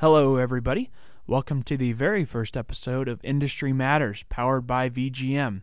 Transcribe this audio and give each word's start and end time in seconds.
Hello, 0.00 0.36
everybody. 0.36 0.90
Welcome 1.26 1.62
to 1.62 1.76
the 1.78 1.92
very 1.92 2.26
first 2.26 2.54
episode 2.54 3.08
of 3.08 3.24
Industry 3.24 3.72
Matters, 3.72 4.24
powered 4.28 4.66
by 4.66 4.90
VGM, 4.90 5.62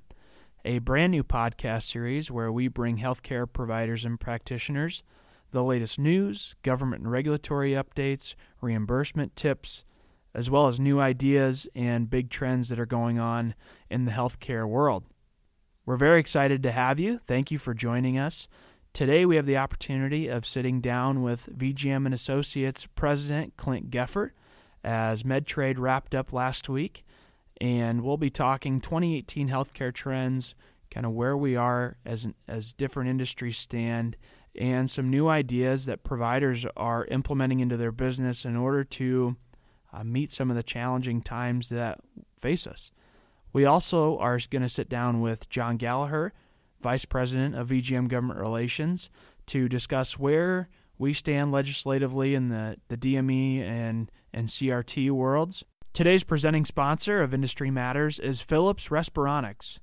a 0.65 0.79
brand 0.79 1.11
new 1.11 1.23
podcast 1.23 1.83
series 1.83 2.31
where 2.31 2.51
we 2.51 2.67
bring 2.67 2.97
healthcare 2.97 3.45
providers 3.45 4.03
and 4.03 4.19
practitioners 4.19 5.03
the 5.51 5.63
latest 5.63 5.99
news, 5.99 6.55
government 6.63 7.03
and 7.03 7.11
regulatory 7.11 7.73
updates, 7.73 8.33
reimbursement 8.59 9.35
tips, 9.35 9.85
as 10.33 10.49
well 10.49 10.67
as 10.67 10.79
new 10.79 10.99
ideas 10.99 11.67
and 11.75 12.09
big 12.09 12.31
trends 12.31 12.69
that 12.69 12.79
are 12.79 12.87
going 12.87 13.19
on 13.19 13.53
in 13.91 14.05
the 14.05 14.11
healthcare 14.11 14.67
world. 14.67 15.03
We're 15.85 15.95
very 15.95 16.19
excited 16.19 16.63
to 16.63 16.71
have 16.71 16.99
you. 16.99 17.19
Thank 17.27 17.51
you 17.51 17.59
for 17.59 17.75
joining 17.75 18.17
us. 18.17 18.47
Today 18.93 19.25
we 19.25 19.37
have 19.37 19.47
the 19.47 19.57
opportunity 19.57 20.27
of 20.27 20.45
sitting 20.45 20.79
down 20.79 21.23
with 21.23 21.49
VGM 21.51 22.05
and 22.05 22.13
Associates 22.13 22.87
President 22.93 23.57
Clint 23.57 23.89
Geffert 23.89 24.33
as 24.83 25.23
MedTrade 25.23 25.79
wrapped 25.79 26.13
up 26.13 26.31
last 26.31 26.69
week, 26.69 27.03
and 27.59 28.03
we'll 28.03 28.17
be 28.17 28.29
talking 28.29 28.79
2018 28.79 29.49
healthcare 29.49 29.91
trends, 29.91 30.53
kind 30.91 31.07
of 31.07 31.13
where 31.13 31.35
we 31.35 31.55
are 31.55 31.97
as 32.05 32.27
as 32.47 32.71
different 32.71 33.09
industries 33.09 33.57
stand, 33.57 34.15
and 34.55 34.91
some 34.91 35.09
new 35.09 35.27
ideas 35.27 35.85
that 35.85 36.03
providers 36.03 36.63
are 36.77 37.05
implementing 37.05 37.61
into 37.61 37.77
their 37.77 37.91
business 37.91 38.45
in 38.45 38.55
order 38.55 38.83
to 38.83 39.35
uh, 39.91 40.03
meet 40.03 40.31
some 40.31 40.51
of 40.51 40.55
the 40.55 40.61
challenging 40.61 41.19
times 41.19 41.69
that 41.69 41.99
face 42.37 42.67
us. 42.67 42.91
We 43.53 43.65
also 43.65 44.19
are 44.19 44.39
going 44.51 44.61
to 44.61 44.69
sit 44.69 44.87
down 44.87 45.19
with 45.19 45.49
John 45.49 45.77
Gallagher, 45.77 46.31
Vice 46.83 47.05
President 47.05 47.55
of 47.55 47.69
VGM 47.69 48.07
Government 48.09 48.39
Relations, 48.39 49.09
to 49.47 49.67
discuss 49.67 50.19
where 50.19 50.69
we 50.97 51.13
stand 51.13 51.51
legislatively 51.51 52.35
in 52.35 52.49
the, 52.49 52.77
the 52.89 52.97
DME 52.97 53.61
and, 53.61 54.11
and 54.33 54.47
CRT 54.47 55.09
worlds. 55.11 55.63
Today's 55.93 56.23
presenting 56.23 56.65
sponsor 56.65 57.21
of 57.21 57.33
Industry 57.33 57.71
Matters 57.71 58.19
is 58.19 58.41
Philips 58.41 58.89
Respironics. 58.89 59.79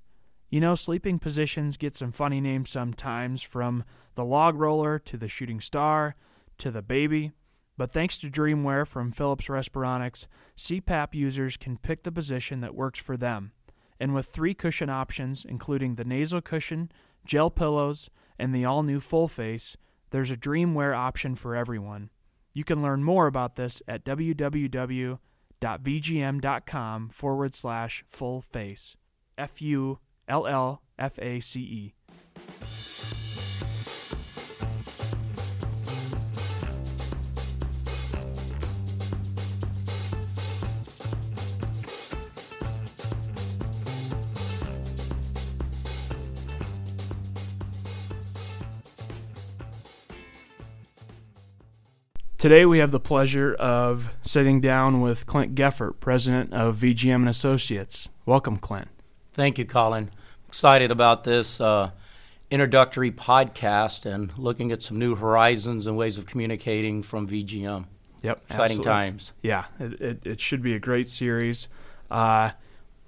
You 0.49 0.61
know, 0.61 0.75
sleeping 0.75 1.19
positions 1.19 1.77
get 1.77 1.97
some 1.97 2.13
funny 2.13 2.41
names 2.41 2.71
sometimes, 2.71 3.43
from 3.43 3.85
the 4.17 4.25
log 4.25 4.57
roller 4.57 4.99
to 4.99 5.17
the 5.17 5.29
shooting 5.29 5.61
star 5.61 6.17
to 6.59 6.71
the 6.71 6.83
baby. 6.83 7.33
But 7.77 7.93
thanks 7.93 8.19
to 8.19 8.29
Dreamwear 8.29 8.87
from 8.87 9.13
Philips 9.13 9.47
Respironics, 9.47 10.27
CPAP 10.59 11.15
users 11.15 11.57
can 11.57 11.79
pick 11.79 12.03
the 12.03 12.13
position 12.13 12.61
that 12.61 12.75
works 12.75 13.01
for 13.01 13.17
them. 13.17 13.53
And 14.01 14.15
with 14.15 14.27
three 14.27 14.55
cushion 14.55 14.89
options, 14.89 15.45
including 15.47 15.95
the 15.95 16.05
nasal 16.05 16.41
cushion, 16.41 16.91
gel 17.27 17.51
pillows, 17.51 18.09
and 18.39 18.55
the 18.55 18.65
all 18.65 18.83
new 18.83 18.99
full 18.99 19.29
face, 19.29 19.77
there's 20.11 20.31
a 20.31 20.37
Dreamwear 20.37 20.97
option 20.97 21.35
for 21.35 21.55
everyone. 21.55 22.09
You 22.55 22.65
can 22.65 22.83
learn 22.83 23.05
more 23.05 23.27
about 23.27 23.57
this 23.57 23.83
at 23.87 24.05
www.vgm.com 24.05 25.19
forward 27.09 27.55
slash 27.55 28.05
full 28.09 28.41
face. 28.41 28.97
F 29.39 29.63
U 29.63 29.99
L 30.27 30.47
L 30.47 30.83
F 30.99 31.19
A 31.21 31.41
C 31.41 31.61
E. 31.61 31.95
Today 52.41 52.65
we 52.65 52.79
have 52.79 52.91
the 52.91 52.99
pleasure 52.99 53.53
of 53.53 54.09
sitting 54.23 54.63
down 54.63 55.03
with 55.03 55.27
Clint 55.27 55.55
Geffert, 55.55 56.01
president 56.01 56.55
of 56.55 56.79
VGM 56.79 57.17
and 57.17 57.29
Associates. 57.29 58.09
Welcome, 58.25 58.57
Clint. 58.57 58.89
Thank 59.35 59.59
you, 59.59 59.67
Colin. 59.67 60.11
Excited 60.49 60.91
about 60.91 61.25
this 61.25 61.61
uh, 61.61 61.91
introductory 62.51 63.11
podcast 63.13 64.07
and 64.07 64.33
looking 64.39 64.73
at 64.73 64.83
some 64.83 64.99
new 64.99 65.17
horizons 65.17 65.87
and 65.87 65.99
ways 65.99 66.17
of 66.17 66.25
communicating 66.25 67.03
from 67.03 67.29
VGM. 67.29 67.85
Yep, 68.23 68.43
exciting 68.45 68.79
absolutely. 68.79 68.85
times. 68.85 69.33
Yeah, 69.43 69.67
it, 69.79 70.01
it, 70.01 70.21
it, 70.25 70.41
should 70.41 70.63
be 70.63 70.73
a 70.73 70.79
great 70.79 71.11
series. 71.11 71.69
Uh, 72.11 72.53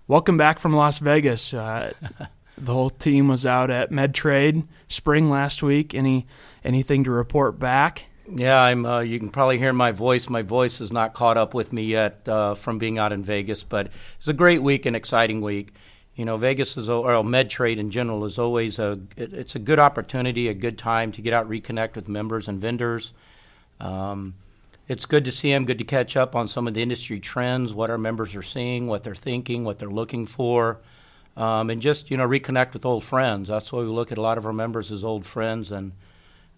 welcome 0.09 0.37
back 0.37 0.59
from 0.59 0.75
Las 0.75 0.99
Vegas. 0.99 1.55
Uh, 1.55 1.95
the 2.59 2.73
whole 2.75 2.91
team 2.91 3.29
was 3.29 3.47
out 3.47 3.71
at 3.71 3.91
MedTrade 3.91 4.69
Spring 4.89 5.31
last 5.31 5.63
week. 5.63 5.95
Any 5.95 6.27
anything 6.63 7.03
to 7.05 7.11
report 7.11 7.59
back? 7.59 8.09
Yeah, 8.29 8.61
I'm. 8.61 8.87
Uh, 8.87 9.01
you 9.01 9.19
can 9.19 9.31
probably 9.31 9.59
hear 9.59 9.73
my 9.73 9.91
voice. 9.93 10.29
My 10.29 10.43
voice 10.43 10.81
is 10.81 10.93
not 10.93 11.13
caught 11.13 11.37
up 11.37 11.55
with 11.55 11.73
me 11.73 11.85
yet 11.85 12.27
uh, 12.29 12.55
from 12.55 12.79
being 12.79 12.99
out 12.99 13.13
in 13.13 13.23
Vegas, 13.25 13.65
but 13.65 13.89
it's 14.19 14.29
a 14.29 14.33
great 14.33 14.63
week, 14.63 14.87
an 14.87 14.95
exciting 14.95 15.41
week. 15.41 15.75
You 16.15 16.25
know, 16.25 16.37
Vegas 16.37 16.77
is 16.77 16.89
or 16.89 17.25
med 17.25 17.51
trade 17.51 17.79
in 17.79 17.91
general 17.91 18.25
is 18.25 18.39
always 18.39 18.79
a. 18.79 19.01
It, 19.17 19.33
it's 19.33 19.57
a 19.57 19.59
good 19.59 19.81
opportunity, 19.81 20.49
a 20.49 20.55
good 20.55 20.79
time 20.79 21.11
to 21.13 21.23
get 21.23 21.33
out, 21.33 21.49
reconnect 21.49 21.97
with 21.97 22.09
members 22.09 22.47
and 22.47 22.61
vendors. 22.61 23.13
Um, 23.81 24.35
it's 24.87 25.05
good 25.07 25.25
to 25.25 25.33
see 25.33 25.51
them. 25.51 25.65
Good 25.65 25.79
to 25.79 25.85
catch 25.85 26.17
up 26.17 26.37
on 26.37 26.47
some 26.47 26.69
of 26.69 26.75
the 26.75 26.83
industry 26.83 27.19
trends, 27.19 27.75
what 27.75 27.91
our 27.91 27.99
members 27.99 28.37
are 28.37 28.43
seeing, 28.43 28.87
what 28.87 29.03
they're 29.03 29.15
thinking, 29.17 29.65
what 29.65 29.81
they're 29.81 29.91
looking 29.91 30.27
for, 30.27 30.79
um, 31.37 31.71
and 31.71 31.83
just 31.83 32.09
you 32.09 32.17
know 32.17 32.29
reconnect 32.29 32.73
with 32.73 32.87
old 32.87 33.03
friends. 33.03 33.49
That's 33.49 33.73
why 33.73 33.81
we 33.81 33.87
look 33.87 34.13
at 34.13 34.19
a 34.19 34.23
lot 34.23 34.39
of 34.39 34.47
our 34.47 34.53
members 34.53 34.93
as 34.93 35.03
old 35.03 35.27
friends 35.27 35.73
and 35.73 35.91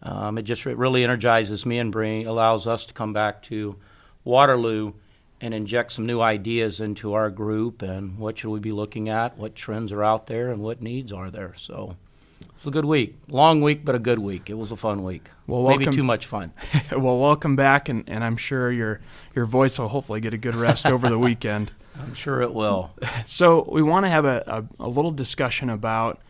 um, 0.04 0.38
it 0.38 0.42
just 0.42 0.66
it 0.66 0.76
really 0.76 1.02
energizes 1.02 1.64
me 1.64 1.78
and 1.78 1.90
bring 1.90 2.26
allows 2.26 2.66
us 2.66 2.84
to 2.86 2.94
come 2.94 3.12
back 3.12 3.42
to 3.44 3.76
Waterloo 4.24 4.92
and 5.40 5.52
inject 5.52 5.92
some 5.92 6.06
new 6.06 6.20
ideas 6.20 6.80
into 6.80 7.14
our 7.14 7.30
group 7.30 7.82
and 7.82 8.18
what 8.18 8.38
should 8.38 8.50
we 8.50 8.60
be 8.60 8.72
looking 8.72 9.08
at, 9.08 9.36
what 9.36 9.54
trends 9.54 9.92
are 9.92 10.04
out 10.04 10.26
there, 10.26 10.50
and 10.50 10.62
what 10.62 10.80
needs 10.80 11.12
are 11.12 11.30
there. 11.30 11.54
So 11.56 11.96
it's 12.40 12.66
a 12.66 12.70
good 12.70 12.84
week, 12.84 13.16
long 13.28 13.60
week, 13.60 13.84
but 13.84 13.94
a 13.94 13.98
good 13.98 14.18
week. 14.18 14.48
It 14.48 14.54
was 14.54 14.70
a 14.70 14.76
fun 14.76 15.02
week. 15.04 15.28
Well, 15.46 15.62
welcome, 15.62 15.84
maybe 15.84 15.96
too 15.96 16.04
much 16.04 16.24
fun. 16.26 16.52
well, 16.92 17.18
welcome 17.18 17.56
back, 17.56 17.88
and, 17.88 18.04
and 18.08 18.24
I'm 18.24 18.36
sure 18.36 18.72
your 18.72 19.00
your 19.34 19.44
voice 19.44 19.78
will 19.78 19.88
hopefully 19.88 20.20
get 20.20 20.32
a 20.32 20.38
good 20.38 20.54
rest 20.54 20.86
over 20.86 21.08
the 21.08 21.18
weekend. 21.18 21.72
I'm 22.00 22.14
sure 22.14 22.40
it 22.42 22.52
will. 22.54 22.94
So 23.26 23.66
we 23.70 23.82
want 23.82 24.06
to 24.06 24.10
have 24.10 24.24
a, 24.24 24.66
a, 24.78 24.84
a 24.84 24.88
little 24.88 25.10
discussion 25.10 25.70
about 25.70 26.20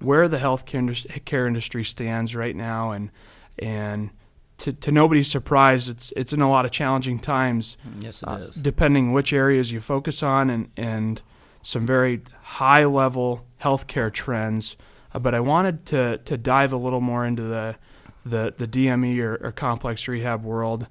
where 0.00 0.28
the 0.28 0.38
healthcare 0.38 1.24
care 1.24 1.46
industry 1.46 1.84
stands 1.84 2.34
right 2.34 2.56
now, 2.56 2.90
and 2.90 3.10
and 3.58 4.10
to, 4.58 4.72
to 4.72 4.92
nobody's 4.92 5.30
surprise, 5.30 5.88
it's 5.88 6.12
it's 6.16 6.32
in 6.32 6.40
a 6.40 6.50
lot 6.50 6.64
of 6.64 6.70
challenging 6.70 7.18
times. 7.18 7.76
Yes, 8.00 8.22
it 8.22 8.28
uh, 8.28 8.36
is. 8.36 8.54
Depending 8.56 9.12
which 9.12 9.32
areas 9.32 9.72
you 9.72 9.80
focus 9.80 10.22
on, 10.22 10.50
and 10.50 10.70
and 10.76 11.22
some 11.62 11.86
very 11.86 12.22
high 12.42 12.84
level 12.84 13.46
healthcare 13.62 14.12
trends. 14.12 14.76
Uh, 15.14 15.18
but 15.18 15.34
I 15.34 15.40
wanted 15.40 15.86
to 15.86 16.18
to 16.18 16.36
dive 16.36 16.72
a 16.72 16.76
little 16.76 17.00
more 17.00 17.24
into 17.24 17.42
the 17.42 17.76
the 18.24 18.54
the 18.56 18.68
DME 18.68 19.18
or, 19.20 19.38
or 19.42 19.52
complex 19.52 20.06
rehab 20.08 20.44
world. 20.44 20.86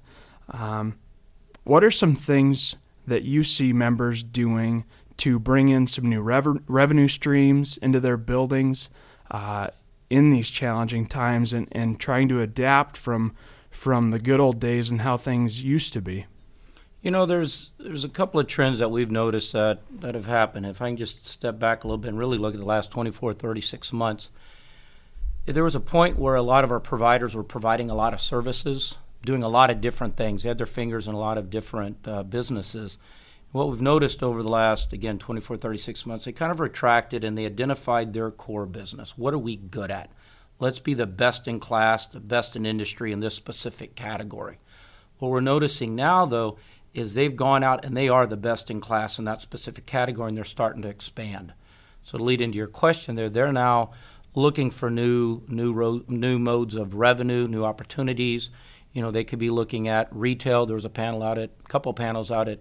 Um, 0.48 0.98
what 1.64 1.84
are 1.84 1.90
some 1.90 2.14
things 2.14 2.76
that 3.06 3.22
you 3.22 3.44
see 3.44 3.72
members 3.72 4.22
doing 4.22 4.84
to 5.20 5.38
bring 5.38 5.68
in 5.68 5.86
some 5.86 6.08
new 6.08 6.22
rev- 6.22 6.62
revenue 6.66 7.08
streams 7.08 7.76
into 7.78 8.00
their 8.00 8.16
buildings 8.16 8.88
uh, 9.30 9.68
in 10.08 10.30
these 10.30 10.48
challenging 10.48 11.06
times 11.06 11.52
and, 11.52 11.68
and 11.72 12.00
trying 12.00 12.28
to 12.28 12.40
adapt 12.40 12.96
from 12.96 13.34
from 13.70 14.10
the 14.10 14.18
good 14.18 14.40
old 14.40 14.58
days 14.58 14.90
and 14.90 15.02
how 15.02 15.16
things 15.16 15.62
used 15.62 15.92
to 15.92 16.00
be? 16.00 16.26
You 17.02 17.10
know, 17.10 17.24
there's 17.26 17.70
there's 17.78 18.04
a 18.04 18.08
couple 18.08 18.40
of 18.40 18.46
trends 18.46 18.78
that 18.78 18.90
we've 18.90 19.10
noticed 19.10 19.52
that, 19.52 19.80
that 20.00 20.14
have 20.14 20.26
happened. 20.26 20.66
If 20.66 20.82
I 20.82 20.88
can 20.88 20.96
just 20.96 21.26
step 21.26 21.58
back 21.58 21.84
a 21.84 21.86
little 21.86 21.98
bit 21.98 22.08
and 22.08 22.18
really 22.18 22.38
look 22.38 22.54
at 22.54 22.60
the 22.60 22.66
last 22.66 22.90
24, 22.90 23.34
36 23.34 23.92
months, 23.92 24.30
there 25.44 25.64
was 25.64 25.74
a 25.74 25.80
point 25.80 26.18
where 26.18 26.34
a 26.34 26.42
lot 26.42 26.64
of 26.64 26.72
our 26.72 26.80
providers 26.80 27.34
were 27.34 27.44
providing 27.44 27.90
a 27.90 27.94
lot 27.94 28.14
of 28.14 28.20
services, 28.20 28.96
doing 29.22 29.42
a 29.42 29.48
lot 29.48 29.70
of 29.70 29.80
different 29.80 30.16
things. 30.16 30.42
They 30.42 30.48
had 30.48 30.58
their 30.58 30.66
fingers 30.66 31.06
in 31.06 31.14
a 31.14 31.18
lot 31.18 31.38
of 31.38 31.50
different 31.50 31.98
uh, 32.08 32.22
businesses 32.22 32.96
what 33.52 33.68
we've 33.68 33.80
noticed 33.80 34.22
over 34.22 34.42
the 34.42 34.48
last 34.48 34.92
again 34.92 35.18
24 35.18 35.56
36 35.56 36.06
months 36.06 36.24
they 36.24 36.32
kind 36.32 36.52
of 36.52 36.60
retracted 36.60 37.24
and 37.24 37.36
they 37.36 37.46
identified 37.46 38.12
their 38.12 38.30
core 38.30 38.66
business. 38.66 39.16
What 39.18 39.34
are 39.34 39.38
we 39.38 39.56
good 39.56 39.90
at? 39.90 40.10
Let's 40.58 40.80
be 40.80 40.94
the 40.94 41.06
best 41.06 41.48
in 41.48 41.58
class 41.58 42.06
the 42.06 42.20
best 42.20 42.54
in 42.54 42.64
industry 42.64 43.12
in 43.12 43.20
this 43.20 43.34
specific 43.34 43.94
category. 43.96 44.58
What 45.18 45.30
we're 45.30 45.40
noticing 45.40 45.94
now 45.94 46.26
though 46.26 46.58
is 46.94 47.14
they've 47.14 47.36
gone 47.36 47.62
out 47.62 47.84
and 47.84 47.96
they 47.96 48.08
are 48.08 48.26
the 48.26 48.36
best 48.36 48.70
in 48.70 48.80
class 48.80 49.18
in 49.18 49.24
that 49.24 49.42
specific 49.42 49.86
category 49.86 50.28
and 50.28 50.36
they're 50.36 50.44
starting 50.44 50.82
to 50.82 50.88
expand. 50.88 51.52
So 52.02 52.18
to 52.18 52.24
lead 52.24 52.40
into 52.40 52.58
your 52.58 52.68
question 52.68 53.16
there 53.16 53.30
they're 53.30 53.52
now 53.52 53.92
looking 54.34 54.70
for 54.70 54.90
new 54.90 55.42
new 55.48 55.72
ro- 55.72 56.04
new 56.06 56.38
modes 56.38 56.76
of 56.76 56.94
revenue 56.94 57.48
new 57.48 57.64
opportunities. 57.64 58.50
You 58.92 59.02
know 59.02 59.10
they 59.10 59.24
could 59.24 59.40
be 59.40 59.50
looking 59.50 59.88
at 59.88 60.14
retail. 60.14 60.66
There 60.66 60.76
was 60.76 60.84
a 60.84 60.90
panel 60.90 61.22
out 61.24 61.38
at 61.38 61.50
a 61.64 61.68
couple 61.68 61.92
panels 61.94 62.30
out 62.30 62.48
at 62.48 62.60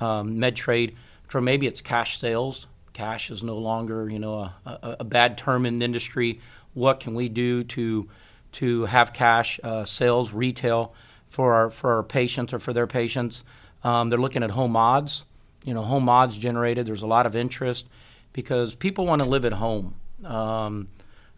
um, 0.00 0.36
MedTrade, 0.36 0.94
for 1.28 1.40
maybe 1.40 1.66
it's 1.66 1.80
cash 1.80 2.18
sales. 2.18 2.66
Cash 2.92 3.30
is 3.30 3.42
no 3.42 3.56
longer, 3.56 4.10
you 4.10 4.18
know, 4.18 4.34
a, 4.34 4.54
a, 4.66 4.96
a, 5.00 5.04
bad 5.04 5.38
term 5.38 5.64
in 5.64 5.78
the 5.78 5.84
industry. 5.84 6.40
What 6.74 7.00
can 7.00 7.14
we 7.14 7.28
do 7.28 7.64
to 7.64 8.08
to 8.52 8.84
have 8.86 9.12
cash 9.12 9.60
uh, 9.62 9.84
sales 9.84 10.32
retail 10.32 10.92
for 11.28 11.54
our 11.54 11.70
for 11.70 11.94
our 11.94 12.02
patients 12.02 12.52
or 12.52 12.58
for 12.58 12.72
their 12.72 12.86
patients? 12.86 13.44
Um, 13.84 14.10
they're 14.10 14.18
looking 14.18 14.42
at 14.42 14.50
home 14.50 14.72
mods. 14.72 15.24
You 15.64 15.74
know, 15.74 15.82
home 15.82 16.04
mods 16.04 16.38
generated. 16.38 16.86
There's 16.86 17.02
a 17.02 17.06
lot 17.06 17.26
of 17.26 17.36
interest 17.36 17.86
because 18.32 18.74
people 18.74 19.06
want 19.06 19.22
to 19.22 19.28
live 19.28 19.44
at 19.44 19.52
home. 19.52 19.94
Um, 20.24 20.88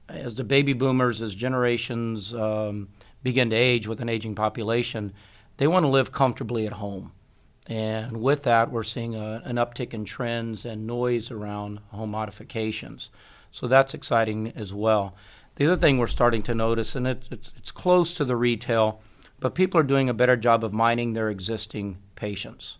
as 0.08 0.34
the 0.34 0.44
baby 0.44 0.72
boomers, 0.72 1.22
as 1.22 1.34
generations 1.34 2.34
um, 2.34 2.88
begin 3.22 3.50
to 3.50 3.56
age 3.56 3.86
with 3.86 4.00
an 4.00 4.08
aging 4.08 4.34
population, 4.34 5.12
they 5.56 5.66
want 5.66 5.84
to 5.84 5.88
live 5.88 6.12
comfortably 6.12 6.66
at 6.66 6.74
home. 6.74 7.12
And 7.68 8.20
with 8.20 8.42
that, 8.42 8.72
we're 8.72 8.82
seeing 8.82 9.14
a, 9.14 9.40
an 9.44 9.56
uptick 9.56 9.94
in 9.94 10.04
trends 10.04 10.64
and 10.64 10.86
noise 10.86 11.30
around 11.30 11.78
home 11.88 12.10
modifications. 12.10 13.10
So 13.50 13.68
that's 13.68 13.94
exciting 13.94 14.52
as 14.56 14.72
well. 14.72 15.14
The 15.56 15.66
other 15.66 15.76
thing 15.76 15.98
we're 15.98 16.06
starting 16.06 16.42
to 16.44 16.54
notice, 16.54 16.96
and 16.96 17.06
it's, 17.06 17.28
it's, 17.30 17.52
it's 17.56 17.70
close 17.70 18.14
to 18.14 18.24
the 18.24 18.36
retail, 18.36 19.00
but 19.38 19.54
people 19.54 19.78
are 19.78 19.84
doing 19.84 20.08
a 20.08 20.14
better 20.14 20.36
job 20.36 20.64
of 20.64 20.72
mining 20.72 21.12
their 21.12 21.28
existing 21.28 21.98
patients. 22.16 22.78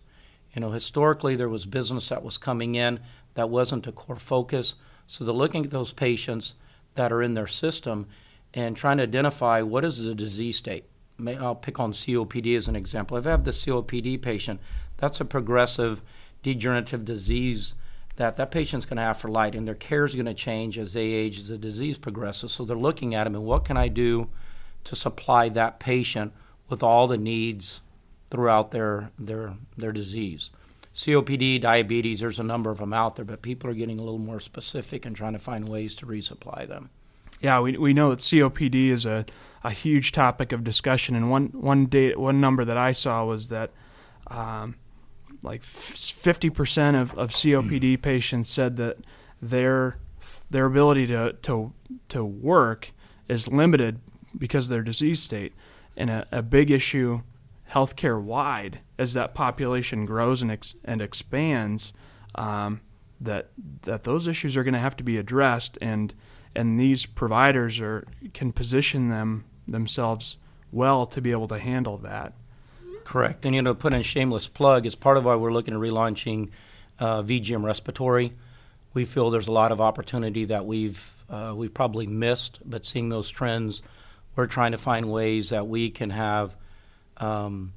You 0.55 0.61
know, 0.61 0.71
historically, 0.71 1.37
there 1.37 1.49
was 1.49 1.67
business 1.67 2.09
that 2.09 2.25
was 2.25 2.39
coming 2.39 2.75
in 2.75 3.01
that 3.35 3.51
wasn't 3.51 3.87
a 3.87 3.93
core 3.93 4.17
focus. 4.17 4.75
So 5.07 5.25
they're 5.25 5.35
looking 5.35 5.65
at 5.65 5.71
those 5.71 5.93
patients 5.93 6.55
that 6.95 7.13
are 7.13 7.23
in 7.23 7.35
their 7.35 7.47
system 7.47 8.07
and 8.55 8.77
trying 8.77 8.99
to 8.99 9.03
identify 9.05 9.63
what 9.63 9.85
is 9.85 9.99
the 9.99 10.15
disease 10.15 10.57
state. 10.57 10.85
I'll 11.29 11.55
pick 11.55 11.81
on 11.81 11.93
COPD 11.93 12.57
as 12.57 12.69
an 12.69 12.77
example. 12.77 13.17
If 13.17 13.27
I 13.27 13.31
have 13.31 13.45
the 13.45 13.51
COPD 13.51 14.21
patient, 14.21 14.61
that's 14.97 15.21
a 15.21 15.25
progressive 15.25 16.03
degenerative 16.43 17.05
disease 17.05 17.75
that 18.17 18.37
that 18.37 18.51
patient's 18.51 18.85
going 18.85 18.99
to 18.99 19.03
have 19.03 19.17
for 19.17 19.29
life, 19.29 19.55
and 19.55 19.67
their 19.67 19.75
care 19.75 20.05
is 20.05 20.15
going 20.15 20.27
to 20.27 20.35
change 20.35 20.79
as 20.79 20.93
they 20.93 21.07
age, 21.07 21.39
as 21.39 21.49
the 21.49 21.59
disease 21.59 21.97
progresses. 21.99 22.53
So 22.53 22.65
they're 22.65 22.77
looking 22.77 23.15
at 23.15 23.25
them 23.25 23.35
and 23.35 23.45
what 23.45 23.65
can 23.65 23.77
I 23.77 23.89
do 23.89 24.29
to 24.85 24.97
supply 24.97 25.49
that 25.51 25.81
patient 25.81 26.33
with 26.69 26.83
all 26.83 27.07
the 27.07 27.19
needs 27.19 27.81
throughout 28.31 28.71
their 28.71 29.11
their 29.19 29.55
their 29.77 29.93
disease. 29.93 30.51
COPD, 30.95 31.61
diabetes, 31.61 32.21
there's 32.21 32.39
a 32.39 32.45
number 32.45 32.71
of 32.71 32.79
them 32.79 32.93
out 32.93 33.17
there, 33.17 33.25
but 33.25 33.41
people 33.41 33.71
are 33.71 33.75
getting 33.75 33.99
a 33.99 34.03
little 34.03 34.19
more 34.19 34.41
specific 34.41 35.07
and 35.07 35.17
trying 35.17 35.33
to 35.33 35.39
find 35.39 35.67
ways 35.67 35.95
to 35.95 36.07
resupply 36.07 36.69
them. 36.69 36.91
Yeah, 37.43 37.61
we, 37.61 37.77
we 37.77 37.93
know 37.93 38.11
that 38.11 38.21
COPD 38.21 38.91
is 38.91 39.05
a, 39.05 39.27
a 39.65 39.73
huge 39.73 40.13
topic 40.13 40.53
of 40.53 40.63
discussion, 40.63 41.17
and 41.17 41.29
one 41.29 41.47
one 41.49 41.87
date 41.87 42.19
one 42.19 42.41
number 42.41 42.65
that 42.65 42.77
I 42.77 42.93
saw 42.93 43.25
was 43.25 43.49
that 43.49 43.71
um, 44.29 44.77
like 45.43 45.63
fifty 45.65 46.51
percent 46.51 46.97
of, 46.97 47.19
of 47.19 47.31
COPD 47.31 48.01
patients 48.03 48.49
said 48.49 48.77
that 48.77 48.99
their 49.41 49.99
their 50.51 50.67
ability 50.67 51.09
to 51.09 51.33
to 51.43 51.73
to 52.11 52.25
work 52.25 52.93
is 53.29 53.49
limited 53.49 53.99
because 54.39 54.67
of 54.67 54.71
their 54.71 54.83
disease 54.83 55.21
state, 55.21 55.53
and 55.97 56.11
a, 56.11 56.27
a 56.31 56.43
big 56.43 56.71
issue 56.71 57.23
healthcare 57.73 58.23
wide 58.23 58.81
as 58.99 59.15
that 59.15 59.35
population 59.35 60.05
grows 60.05 60.43
and 60.43 60.53
ex- 60.53 60.77
and 60.85 61.03
expands. 61.03 61.93
Um, 62.37 62.83
that 63.21 63.51
that 63.83 64.05
those 64.05 64.27
issues 64.27 64.57
are 64.57 64.65
going 64.65 64.75
to 64.75 64.81
have 64.81 64.97
to 64.97 65.05
be 65.05 65.17
addressed, 65.17 65.77
and 65.81 66.15
and 66.55 66.79
these 66.79 67.07
providers 67.07 67.81
are 67.81 68.07
can 68.35 68.53
position 68.53 69.09
them 69.09 69.45
themselves 69.67 70.37
well 70.71 71.07
to 71.07 71.21
be 71.21 71.31
able 71.31 71.49
to 71.49 71.59
handle 71.59 71.99
that. 71.99 72.33
Correct, 73.05 73.45
and 73.45 73.55
you 73.55 73.63
know, 73.63 73.75
put 73.75 73.93
in 73.93 74.01
a 74.01 74.03
shameless 74.03 74.49
plug 74.49 74.87
is 74.87 74.95
part 74.95 75.17
of 75.17 75.25
why 75.25 75.35
we're 75.35 75.53
looking 75.53 75.75
at 75.75 75.81
relaunching 75.81 76.51
uh, 76.99 77.23
VGM 77.23 77.65
Respiratory. 77.65 78.33
We 78.95 79.05
feel 79.05 79.31
there's 79.31 79.49
a 79.49 79.53
lot 79.53 79.73
of 79.73 79.81
opportunity 79.81 80.47
that 80.47 80.67
we've 80.67 81.13
uh, 81.29 81.53
we've 81.57 81.75
probably 81.75 82.07
missed, 82.07 82.61
but 82.65 82.87
seeing 82.87 83.09
those 83.09 83.29
trends, 83.29 83.83
we're 84.37 84.47
trying 84.47 84.73
to 84.73 84.79
find 84.79 85.11
ways 85.11 85.51
that 85.51 85.67
we 85.67 85.91
can 85.91 86.11
have, 86.11 86.57
um, 87.17 87.73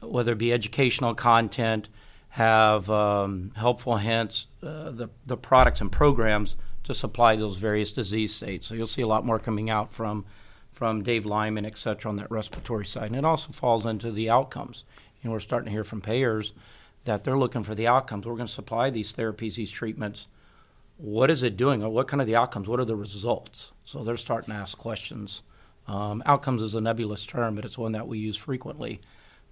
whether 0.00 0.32
it 0.32 0.38
be 0.38 0.52
educational 0.52 1.14
content, 1.14 1.88
have 2.28 2.90
um, 2.90 3.52
helpful 3.56 3.96
hints, 3.96 4.46
uh, 4.62 4.90
the 4.90 5.08
the 5.24 5.36
products 5.36 5.80
and 5.80 5.90
programs 5.90 6.56
to 6.86 6.94
supply 6.94 7.34
those 7.34 7.56
various 7.56 7.90
disease 7.90 8.32
states. 8.32 8.66
So 8.66 8.74
you'll 8.74 8.86
see 8.86 9.02
a 9.02 9.08
lot 9.08 9.26
more 9.26 9.38
coming 9.38 9.68
out 9.70 9.92
from 9.92 10.24
from 10.72 11.02
Dave 11.02 11.24
Lyman, 11.24 11.64
et 11.64 11.78
cetera, 11.78 12.10
on 12.10 12.16
that 12.16 12.30
respiratory 12.30 12.84
side. 12.84 13.06
And 13.06 13.16
it 13.16 13.24
also 13.24 13.50
falls 13.50 13.86
into 13.86 14.12
the 14.12 14.28
outcomes. 14.28 14.84
You 15.22 15.28
know, 15.28 15.32
we're 15.32 15.40
starting 15.40 15.64
to 15.66 15.72
hear 15.72 15.84
from 15.84 16.02
payers 16.02 16.52
that 17.06 17.24
they're 17.24 17.38
looking 17.38 17.62
for 17.62 17.74
the 17.74 17.86
outcomes. 17.86 18.26
We're 18.26 18.34
going 18.34 18.46
to 18.46 18.52
supply 18.52 18.90
these 18.90 19.10
therapies, 19.10 19.54
these 19.54 19.70
treatments. 19.70 20.26
What 20.98 21.30
is 21.30 21.42
it 21.42 21.56
doing? 21.56 21.82
Or 21.82 21.88
what 21.88 22.08
kind 22.08 22.20
of 22.20 22.26
the 22.26 22.36
outcomes? 22.36 22.68
What 22.68 22.78
are 22.78 22.84
the 22.84 22.94
results? 22.94 23.72
So 23.84 24.04
they're 24.04 24.18
starting 24.18 24.50
to 24.50 24.60
ask 24.60 24.76
questions. 24.76 25.42
Um, 25.88 26.22
outcomes 26.26 26.60
is 26.60 26.74
a 26.74 26.80
nebulous 26.82 27.24
term, 27.24 27.54
but 27.54 27.64
it's 27.64 27.78
one 27.78 27.92
that 27.92 28.06
we 28.06 28.18
use 28.18 28.36
frequently. 28.36 29.00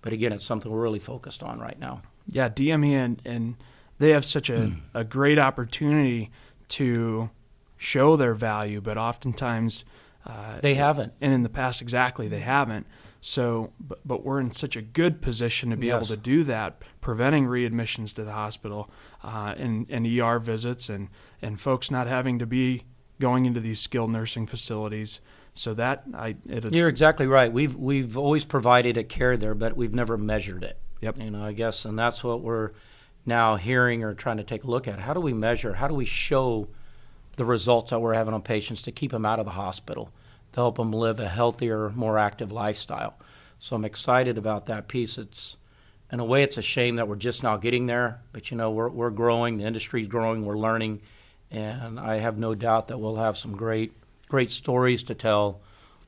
But 0.03 0.13
again, 0.13 0.33
it's 0.33 0.45
something 0.45 0.71
we're 0.71 0.83
really 0.83 0.99
focused 0.99 1.43
on 1.43 1.59
right 1.59 1.79
now. 1.79 2.03
Yeah, 2.29 2.51
DME 2.51 2.93
and, 2.93 3.23
and 3.25 3.57
they 3.99 4.11
have 4.11 4.27
such 4.27 4.51
a, 4.51 4.73
a 4.95 5.05
great 5.05 5.39
opportunity 5.39 6.31
to 6.71 7.31
show 7.77 8.17
their 8.17 8.35
value, 8.35 8.81
but 8.81 8.97
oftentimes 8.97 9.85
uh, 10.27 10.61
they 10.61 10.75
haven't. 10.75 11.13
And 11.21 11.33
in 11.33 11.43
the 11.43 11.49
past, 11.49 11.83
exactly, 11.83 12.29
they 12.29 12.41
haven't. 12.41 12.87
So, 13.21 13.73
but, 13.81 14.01
but 14.05 14.25
we're 14.25 14.41
in 14.41 14.53
such 14.53 14.77
a 14.77 14.83
good 14.83 15.23
position 15.23 15.71
to 15.71 15.77
be 15.77 15.87
yes. 15.87 15.97
able 15.97 16.07
to 16.09 16.17
do 16.17 16.45
that, 16.45 16.83
preventing 17.01 17.47
readmissions 17.47 18.15
to 18.17 18.25
the 18.25 18.33
hospital 18.33 18.91
uh, 19.23 19.55
and, 19.57 19.87
and 19.89 20.07
ER 20.07 20.39
visits 20.39 20.89
and, 20.89 21.09
and 21.41 21.61
folks 21.61 21.91
not 21.91 22.07
having 22.07 22.39
to 22.39 22.47
be 22.47 22.83
going 23.21 23.47
into 23.47 23.61
these 23.61 23.81
skilled 23.81 24.11
nursing 24.11 24.47
facilities. 24.47 25.21
So 25.57 25.73
that 25.75 26.03
I 26.13 26.35
you're 26.45 26.89
exactly 26.89 27.29
right. 27.29 27.53
We've 27.53 27.77
we've 27.77 28.19
always 28.19 28.45
provided 28.45 28.97
a 28.97 29.05
care 29.05 29.37
there, 29.37 29.55
but 29.55 29.77
we've 29.77 29.95
never 29.95 30.19
measured 30.19 30.65
it. 30.65 30.81
Yep. 31.01 31.19
You 31.19 31.31
know, 31.31 31.45
I 31.45 31.53
guess, 31.53 31.85
and 31.85 31.97
that's 31.97 32.25
what 32.25 32.41
we're 32.41 32.73
now 33.27 33.57
hearing 33.57 34.03
or 34.03 34.15
trying 34.15 34.37
to 34.37 34.45
take 34.45 34.65
a 34.65 34.71
look 34.71 34.87
at. 34.87 34.99
How 34.99 35.15
do 35.15 35.21
we 35.21 35.33
measure? 35.33 35.75
How 35.75 35.89
do 35.89 35.95
we 35.95 36.05
show 36.05 36.69
the 37.37 37.45
results 37.45 37.91
that 37.91 38.01
we're 38.01 38.15
having 38.15 38.35
on 38.35 38.43
patients 38.43 38.83
to 38.83 38.93
keep 38.93 39.11
them 39.11 39.27
out 39.27 39.39
of 39.39 39.45
the 39.45 39.53
hospital, 39.53 40.11
to 40.53 40.61
help 40.61 40.77
them 40.77 40.93
live 40.93 41.19
a 41.19 41.29
healthier, 41.29 41.91
more 41.91 42.19
active 42.19 42.53
lifestyle. 42.53 43.15
So 43.59 43.77
I'm 43.77 43.85
excited 43.85 44.39
about 44.39 44.67
that 44.67 44.89
piece. 44.89 45.19
It's 45.19 45.57
in 46.13 46.21
a 46.21 46.25
way, 46.25 46.43
it's 46.43 46.59
a 46.59 46.63
shame 46.63 46.97
that 46.97 47.09
we're 47.09 47.17
just 47.17 47.43
now 47.43 47.57
getting 47.57 47.87
there, 47.87 48.21
but 48.33 48.51
you 48.51 48.57
know, 48.57 48.71
we're 48.71 48.89
we're 48.89 49.11
growing, 49.11 49.59
the 49.59 49.65
industry's 49.65 50.07
growing, 50.07 50.45
we're 50.45 50.59
learning, 50.59 51.01
and 51.51 51.99
I 51.99 52.19
have 52.19 52.39
no 52.39 52.55
doubt 52.55 52.89
that 52.89 52.99
we'll 52.99 53.17
have 53.17 53.37
some 53.37 53.57
great 53.57 53.93
great 54.29 54.51
stories 54.51 55.03
to 55.05 55.15
tell 55.15 55.61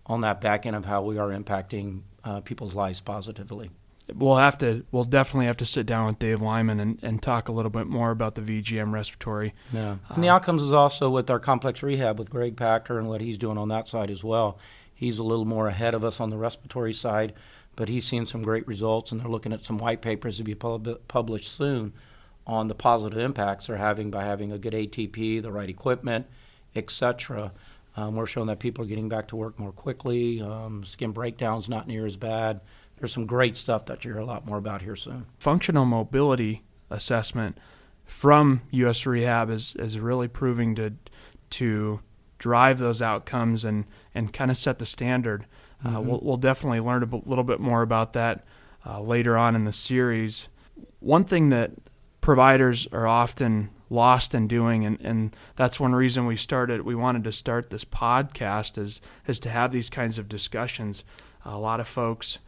on 0.04 0.20
that 0.20 0.40
back 0.40 0.66
end 0.66 0.76
of 0.76 0.84
how 0.84 1.02
we 1.02 1.18
are 1.18 1.30
impacting 1.30 2.02
uh, 2.24 2.40
people's 2.40 2.74
lives 2.74 3.00
positively 3.00 3.70
we'll 4.14 4.36
have 4.36 4.58
to 4.58 4.84
we'll 4.92 5.04
definitely 5.04 5.46
have 5.46 5.56
to 5.56 5.66
sit 5.66 5.86
down 5.86 6.06
with 6.06 6.18
Dave 6.18 6.40
Lyman 6.40 6.78
and, 6.80 6.98
and 7.02 7.22
talk 7.22 7.48
a 7.48 7.52
little 7.52 7.70
bit 7.70 7.86
more 7.86 8.10
about 8.10 8.34
the 8.34 8.40
VGM 8.40 8.92
respiratory. 8.92 9.54
Yeah. 9.72 9.96
And 10.10 10.22
the 10.22 10.28
outcomes 10.28 10.62
is 10.62 10.72
also 10.72 11.10
with 11.10 11.30
our 11.30 11.40
complex 11.40 11.82
rehab 11.82 12.18
with 12.18 12.30
Greg 12.30 12.56
Packer 12.56 12.98
and 12.98 13.08
what 13.08 13.20
he's 13.20 13.38
doing 13.38 13.58
on 13.58 13.68
that 13.68 13.88
side 13.88 14.10
as 14.10 14.22
well. 14.22 14.58
He's 14.94 15.18
a 15.18 15.25
little 15.25 15.44
more 15.44 15.68
ahead 15.68 15.94
of 15.94 16.04
us 16.04 16.20
on 16.20 16.30
the 16.30 16.38
respiratory 16.38 16.94
side, 16.94 17.34
but 17.75 17.88
he's 17.88 18.06
seen 18.06 18.26
some 18.26 18.42
great 18.42 18.66
results 18.66 19.12
and 19.12 19.20
they're 19.20 19.28
looking 19.28 19.52
at 19.52 19.64
some 19.64 19.78
white 19.78 20.00
papers 20.00 20.36
to 20.38 20.44
be 20.44 20.54
pub- 20.54 21.00
published 21.08 21.52
soon 21.52 21.92
on 22.46 22.68
the 22.68 22.75
positive 22.75 23.18
impacts 23.18 23.66
they're 23.66 23.76
having 23.76 24.10
by 24.10 24.25
having 24.25 24.52
a 24.52 24.58
good 24.58 24.72
ATP, 24.72 25.42
the 25.42 25.50
right 25.50 25.68
equipment, 25.68 26.26
etc. 26.76 27.52
Um, 27.96 28.14
we're 28.14 28.26
showing 28.26 28.46
that 28.46 28.60
people 28.60 28.84
are 28.84 28.88
getting 28.88 29.08
back 29.08 29.28
to 29.28 29.36
work 29.36 29.58
more 29.58 29.72
quickly. 29.72 30.40
Um, 30.40 30.84
skin 30.84 31.10
breakdowns 31.10 31.68
not 31.68 31.88
near 31.88 32.06
as 32.06 32.16
bad 32.16 32.60
there's 32.98 33.12
some 33.12 33.26
great 33.26 33.56
stuff 33.56 33.86
that 33.86 34.04
you'll 34.04 34.14
hear 34.14 34.22
a 34.22 34.26
lot 34.26 34.46
more 34.46 34.58
about 34.58 34.82
here 34.82 34.96
soon. 34.96 35.26
Functional 35.38 35.84
mobility 35.84 36.62
assessment 36.90 37.58
from 38.04 38.62
U.S. 38.70 39.04
Rehab 39.04 39.50
is, 39.50 39.74
is 39.76 39.98
really 39.98 40.28
proving 40.28 40.74
to 40.76 40.94
to 41.48 42.00
drive 42.38 42.78
those 42.78 43.00
outcomes 43.00 43.64
and, 43.64 43.84
and 44.14 44.32
kind 44.32 44.50
of 44.50 44.58
set 44.58 44.78
the 44.78 44.86
standard. 44.86 45.46
Uh, 45.84 45.88
mm-hmm. 45.88 45.96
Uh, 45.96 46.00
we'll, 46.00 46.20
we'll, 46.22 46.36
definitely 46.36 46.80
learn 46.80 47.02
a 47.02 47.06
b- 47.06 47.22
little 47.24 47.44
bit 47.44 47.60
more 47.60 47.82
about 47.82 48.12
that 48.14 48.44
uh, 48.84 49.00
later 49.00 49.36
on 49.36 49.54
in 49.54 49.64
the 49.64 49.72
series. 49.72 50.48
One 51.00 51.24
thing 51.24 51.50
that 51.50 51.72
providers 52.20 52.88
are 52.92 53.06
often 53.06 53.70
lost 53.88 54.34
in 54.34 54.48
doing 54.48 54.84
and, 54.84 55.00
and 55.00 55.36
that's 55.54 55.78
one 55.78 55.94
reason 55.94 56.26
we 56.26 56.36
started 56.36 56.82
we 56.82 56.94
wanted 56.94 57.22
to 57.22 57.30
start 57.30 57.70
this 57.70 57.84
podcast 57.84 58.76
is 58.76 59.00
is 59.28 59.38
to 59.38 59.48
have 59.48 59.70
these 59.70 59.88
kinds 59.88 60.18
of 60.18 60.28
discussions 60.28 61.04
a 61.44 61.56
lot 61.56 61.78
of 61.78 61.86
folks 61.86 62.38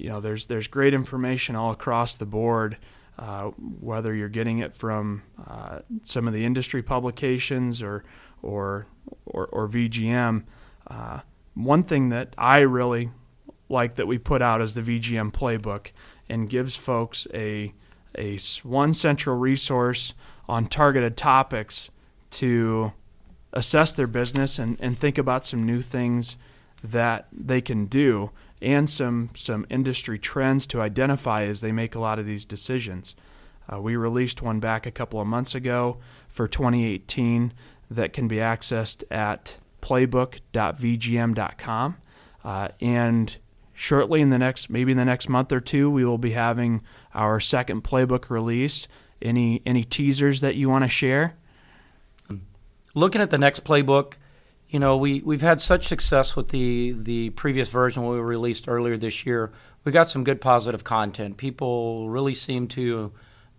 you 0.00 0.08
know, 0.08 0.20
there's 0.20 0.46
there's 0.46 0.68
great 0.68 0.94
information 0.94 1.56
all 1.56 1.70
across 1.70 2.14
the 2.14 2.26
board. 2.26 2.78
Uh, 3.18 3.50
whether 3.80 4.14
you're 4.14 4.28
getting 4.28 4.60
it 4.60 4.72
from 4.72 5.24
uh, 5.44 5.80
some 6.04 6.28
of 6.28 6.32
the 6.32 6.44
industry 6.44 6.84
publications 6.84 7.82
or 7.82 8.04
or 8.42 8.86
or, 9.26 9.46
or 9.46 9.68
VGM. 9.68 10.44
Uh, 10.86 11.20
one 11.54 11.82
thing 11.82 12.10
that 12.10 12.34
I 12.38 12.60
really 12.60 13.10
like 13.68 13.96
that 13.96 14.06
we 14.06 14.18
put 14.18 14.40
out 14.40 14.60
is 14.60 14.74
the 14.74 14.82
VGM 14.82 15.32
playbook 15.32 15.90
and 16.28 16.48
gives 16.48 16.76
folks 16.76 17.26
a 17.34 17.74
a 18.16 18.38
one 18.62 18.94
central 18.94 19.36
resource 19.36 20.14
on 20.48 20.66
targeted 20.66 21.16
topics 21.16 21.90
to 22.30 22.92
assess 23.52 23.92
their 23.92 24.06
business 24.06 24.58
and, 24.58 24.76
and 24.80 24.98
think 24.98 25.18
about 25.18 25.44
some 25.44 25.64
new 25.64 25.82
things 25.82 26.36
that 26.82 27.26
they 27.32 27.60
can 27.60 27.86
do 27.86 28.30
and 28.60 28.90
some 28.90 29.30
some 29.34 29.66
industry 29.70 30.18
trends 30.18 30.66
to 30.68 30.80
identify 30.80 31.44
as 31.44 31.60
they 31.60 31.72
make 31.72 31.94
a 31.94 32.00
lot 32.00 32.18
of 32.18 32.26
these 32.26 32.44
decisions. 32.44 33.14
Uh, 33.70 33.80
we 33.80 33.96
released 33.96 34.42
one 34.42 34.60
back 34.60 34.86
a 34.86 34.90
couple 34.90 35.20
of 35.20 35.26
months 35.26 35.54
ago 35.54 35.98
for 36.28 36.48
2018 36.48 37.52
that 37.90 38.12
can 38.12 38.28
be 38.28 38.36
accessed 38.36 39.02
at 39.10 39.56
playbook.vgm.com. 39.82 41.96
Uh, 42.44 42.68
and 42.80 43.38
shortly 43.74 44.20
in 44.20 44.30
the 44.30 44.38
next, 44.38 44.70
maybe 44.70 44.92
in 44.92 44.98
the 44.98 45.04
next 45.04 45.28
month 45.28 45.52
or 45.52 45.60
two, 45.60 45.90
we 45.90 46.04
will 46.04 46.18
be 46.18 46.30
having 46.32 46.82
our 47.14 47.40
second 47.40 47.82
playbook 47.84 48.30
released. 48.30 48.88
Any 49.20 49.62
any 49.66 49.82
teasers 49.84 50.40
that 50.40 50.54
you 50.54 50.70
want 50.70 50.84
to 50.84 50.88
share? 50.88 51.36
Looking 52.94 53.20
at 53.20 53.30
the 53.30 53.38
next 53.38 53.64
playbook, 53.64 54.14
you 54.68 54.78
know 54.78 54.96
we 54.96 55.20
we've 55.20 55.40
had 55.40 55.60
such 55.60 55.86
success 55.86 56.36
with 56.36 56.48
the 56.48 56.94
the 56.96 57.30
previous 57.30 57.68
version 57.68 58.06
we 58.06 58.18
released 58.18 58.68
earlier 58.68 58.96
this 58.96 59.24
year. 59.24 59.50
We 59.84 59.92
got 59.92 60.10
some 60.10 60.24
good 60.24 60.40
positive 60.40 60.84
content. 60.84 61.36
People 61.36 62.10
really 62.10 62.34
seem 62.34 62.68
to 62.68 63.12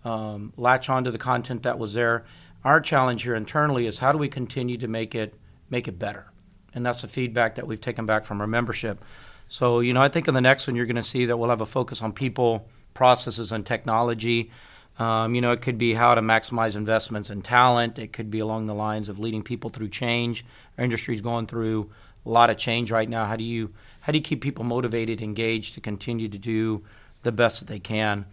um, 0.04 0.54
latch 0.58 0.90
onto 0.90 1.10
the 1.10 1.18
content 1.18 1.64
that 1.64 1.80
was 1.80 1.94
there. 1.94 2.26
Our 2.64 2.80
challenge 2.82 3.24
here 3.24 3.36
internally 3.36 3.88
is 3.88 3.98
how 3.98 4.12
do 4.12 4.18
we 4.18 4.30
continue 4.30 4.78
to 4.78 4.88
make 4.88 5.16
it 5.16 5.34
make 5.70 5.88
it 5.88 5.98
better, 5.98 6.32
and 6.74 6.86
that's 6.86 7.02
the 7.02 7.08
feedback 7.08 7.56
that 7.56 7.66
we've 7.66 7.82
taken 7.82 8.06
back 8.06 8.26
from 8.26 8.42
our 8.42 8.48
membership. 8.48 9.04
So 9.48 9.80
you 9.80 9.94
know 9.94 10.02
I 10.02 10.10
think 10.10 10.28
in 10.28 10.36
the 10.36 10.42
next 10.42 10.68
one 10.68 10.76
you're 10.76 10.86
going 10.86 10.96
to 10.96 11.04
see 11.04 11.26
that 11.26 11.38
we'll 11.38 11.50
have 11.50 11.62
a 11.62 11.66
focus 11.66 12.02
on 12.02 12.14
people, 12.14 12.68
processes, 12.94 13.52
and 13.52 13.66
technology. 13.66 14.52
Um, 15.00 15.34
you 15.34 15.40
know, 15.40 15.54
it 15.54 15.62
could 15.62 15.78
be 15.78 15.94
how 15.94 16.14
to 16.14 16.22
maximize 16.22 16.76
investments 16.76 17.30
in 17.30 17.42
talent. 17.42 17.98
It 17.98 18.12
could 18.12 18.30
be 18.30 18.40
along 18.40 18.68
the 18.68 18.76
lines 18.76 19.08
of 19.08 19.18
leading 19.18 19.42
people 19.42 19.70
through 19.70 19.90
change. 19.90 20.46
Our 20.78 20.84
industry 20.84 21.16
is 21.16 21.22
going 21.22 21.48
through 21.48 21.90
a 22.26 22.30
lot 22.30 22.50
of 22.50 22.58
change 22.58 22.92
right 22.92 23.10
now. 23.10 23.26
How 23.26 23.38
do 23.38 23.44
you 23.44 23.74
how 24.02 24.12
do 24.12 24.18
you 24.18 24.24
keep 24.24 24.42
people 24.42 24.66
motivated, 24.66 25.22
engaged 25.22 25.74
to 25.76 25.82
continue 25.82 26.28
to 26.28 26.38
do 26.38 26.84
the 27.24 27.32
best 27.32 27.60
that 27.60 27.68
they 27.68 27.80
can? 27.80 28.26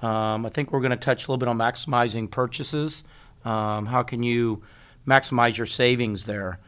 Um, 0.00 0.46
I 0.46 0.48
think 0.48 0.72
we're 0.72 0.80
going 0.80 0.90
to 0.90 0.96
touch 0.96 1.26
a 1.26 1.30
little 1.30 1.38
bit 1.38 1.48
on 1.48 1.58
maximizing 1.58 2.30
purchases. 2.30 3.04
Um, 3.44 3.86
how 3.86 4.02
can 4.02 4.22
you 4.22 4.62
maximize 5.06 5.56
your 5.56 5.66
savings 5.66 6.24
there? 6.24 6.58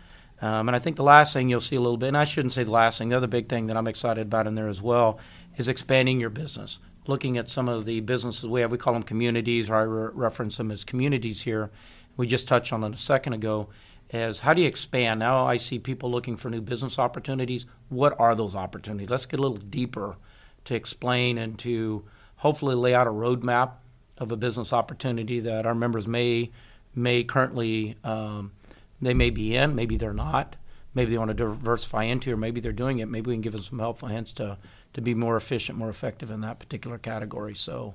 Um, 0.42 0.68
and 0.68 0.76
I 0.76 0.78
think 0.78 0.96
the 0.96 1.02
last 1.02 1.32
thing 1.32 1.48
you'll 1.48 1.60
see 1.62 1.76
a 1.76 1.80
little 1.80 1.96
bit, 1.96 2.08
and 2.08 2.16
I 2.16 2.24
shouldn't 2.24 2.52
say 2.52 2.64
the 2.64 2.70
last 2.70 2.98
thing, 2.98 3.08
the 3.08 3.16
other 3.16 3.26
big 3.26 3.48
thing 3.48 3.66
that 3.66 3.76
I'm 3.76 3.86
excited 3.86 4.26
about 4.26 4.46
in 4.46 4.54
there 4.54 4.68
as 4.68 4.82
well 4.82 5.18
is 5.56 5.68
expanding 5.68 6.20
your 6.20 6.28
business 6.28 6.78
looking 7.08 7.38
at 7.38 7.48
some 7.48 7.68
of 7.68 7.84
the 7.84 8.00
businesses 8.00 8.48
we 8.48 8.60
have. 8.60 8.70
We 8.70 8.78
call 8.78 8.94
them 8.94 9.02
communities, 9.02 9.70
or 9.70 9.76
I 9.76 9.82
re- 9.82 10.10
reference 10.12 10.56
them 10.56 10.70
as 10.70 10.84
communities 10.84 11.42
here. 11.42 11.70
We 12.16 12.26
just 12.26 12.48
touched 12.48 12.72
on 12.72 12.84
it 12.84 12.94
a 12.94 12.98
second 12.98 13.34
ago. 13.34 13.68
As 14.10 14.40
how 14.40 14.54
do 14.54 14.62
you 14.62 14.68
expand? 14.68 15.20
Now 15.20 15.46
I 15.46 15.56
see 15.56 15.78
people 15.78 16.10
looking 16.10 16.36
for 16.36 16.48
new 16.48 16.60
business 16.60 16.98
opportunities. 16.98 17.66
What 17.88 18.18
are 18.20 18.34
those 18.34 18.54
opportunities? 18.54 19.10
Let's 19.10 19.26
get 19.26 19.40
a 19.40 19.42
little 19.42 19.56
deeper 19.56 20.16
to 20.64 20.74
explain 20.74 21.38
and 21.38 21.58
to 21.60 22.04
hopefully 22.36 22.76
lay 22.76 22.94
out 22.94 23.06
a 23.06 23.10
roadmap 23.10 23.72
of 24.18 24.30
a 24.30 24.36
business 24.36 24.72
opportunity 24.72 25.40
that 25.40 25.66
our 25.66 25.74
members 25.74 26.06
may 26.06 26.50
may 26.94 27.24
currently 27.24 27.96
um, 28.04 28.52
they 29.00 29.14
may 29.14 29.30
be 29.30 29.54
in, 29.54 29.74
maybe 29.74 29.96
they're 29.96 30.14
not, 30.14 30.56
maybe 30.96 31.12
they 31.12 31.18
want 31.18 31.28
to 31.28 31.34
diversify 31.34 32.04
into, 32.04 32.32
or 32.32 32.36
maybe 32.36 32.60
they're 32.60 32.72
doing 32.72 32.98
it. 32.98 33.06
Maybe 33.06 33.28
we 33.28 33.34
can 33.34 33.42
give 33.42 33.52
them 33.52 33.62
some 33.62 33.78
helpful 33.78 34.08
hints 34.08 34.32
to 34.32 34.58
to 34.94 35.00
be 35.02 35.14
more 35.14 35.36
efficient, 35.36 35.76
more 35.76 35.90
effective 35.90 36.30
in 36.30 36.40
that 36.40 36.58
particular 36.58 36.96
category. 36.96 37.54
So, 37.54 37.94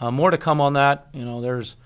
uh, 0.00 0.12
more 0.12 0.30
to 0.30 0.38
come 0.38 0.60
on 0.60 0.74
that. 0.74 1.08
You 1.12 1.24
know, 1.24 1.40
there's 1.40 1.76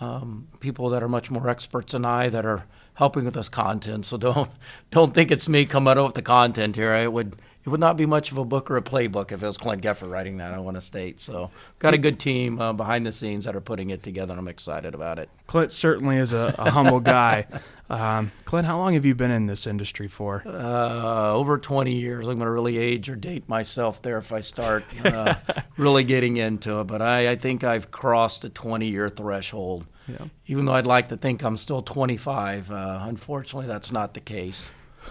um, 0.00 0.48
people 0.60 0.90
that 0.90 1.02
are 1.02 1.08
much 1.08 1.30
more 1.30 1.50
experts 1.50 1.92
than 1.92 2.04
I 2.04 2.28
that 2.28 2.46
are 2.46 2.64
helping 2.94 3.24
with 3.24 3.34
this 3.34 3.48
content. 3.48 4.06
So 4.06 4.16
don't 4.16 4.50
don't 4.90 5.12
think 5.12 5.30
it's 5.30 5.48
me 5.48 5.66
coming 5.66 5.98
up 5.98 6.06
with 6.06 6.14
the 6.14 6.22
content 6.22 6.76
here. 6.76 6.94
It 6.94 7.12
would 7.12 7.36
it 7.64 7.70
would 7.70 7.80
not 7.80 7.96
be 7.96 8.04
much 8.04 8.30
of 8.30 8.36
a 8.36 8.44
book 8.44 8.70
or 8.70 8.76
a 8.76 8.82
playbook 8.82 9.32
if 9.32 9.42
it 9.42 9.46
was 9.46 9.56
Clint 9.56 9.82
Geffert 9.82 10.10
writing 10.10 10.36
that. 10.36 10.52
I 10.52 10.58
want 10.58 10.76
to 10.76 10.82
state. 10.82 11.18
So 11.18 11.50
got 11.78 11.94
a 11.94 11.98
good 11.98 12.20
team 12.20 12.60
uh, 12.60 12.74
behind 12.74 13.06
the 13.06 13.12
scenes 13.12 13.46
that 13.46 13.56
are 13.56 13.60
putting 13.60 13.90
it 13.90 14.02
together. 14.02 14.32
and 14.32 14.38
I'm 14.38 14.48
excited 14.48 14.94
about 14.94 15.18
it. 15.18 15.30
Clint 15.46 15.72
certainly 15.72 16.18
is 16.18 16.32
a, 16.32 16.54
a 16.58 16.70
humble 16.70 17.00
guy. 17.00 17.46
Um, 17.90 18.32
Clint, 18.44 18.66
how 18.66 18.78
long 18.78 18.94
have 18.94 19.04
you 19.04 19.14
been 19.14 19.30
in 19.30 19.46
this 19.46 19.66
industry 19.66 20.08
for? 20.08 20.42
Uh, 20.46 21.32
over 21.32 21.58
20 21.58 21.92
years. 21.92 22.26
I'm 22.26 22.36
going 22.36 22.46
to 22.46 22.50
really 22.50 22.78
age 22.78 23.08
or 23.08 23.16
date 23.16 23.48
myself 23.48 24.00
there 24.00 24.18
if 24.18 24.32
I 24.32 24.40
start 24.40 24.84
uh, 25.04 25.34
really 25.76 26.04
getting 26.04 26.38
into 26.38 26.80
it. 26.80 26.84
But 26.84 27.02
I, 27.02 27.32
I 27.32 27.36
think 27.36 27.62
I've 27.62 27.90
crossed 27.90 28.44
a 28.44 28.48
20 28.48 28.88
year 28.88 29.08
threshold. 29.10 29.86
Yeah. 30.08 30.26
Even 30.46 30.64
though 30.64 30.74
I'd 30.74 30.86
like 30.86 31.08
to 31.10 31.16
think 31.16 31.42
I'm 31.42 31.56
still 31.56 31.82
25, 31.82 32.70
uh, 32.70 33.00
unfortunately, 33.02 33.66
that's 33.66 33.92
not 33.92 34.14
the 34.14 34.20
case. 34.20 34.70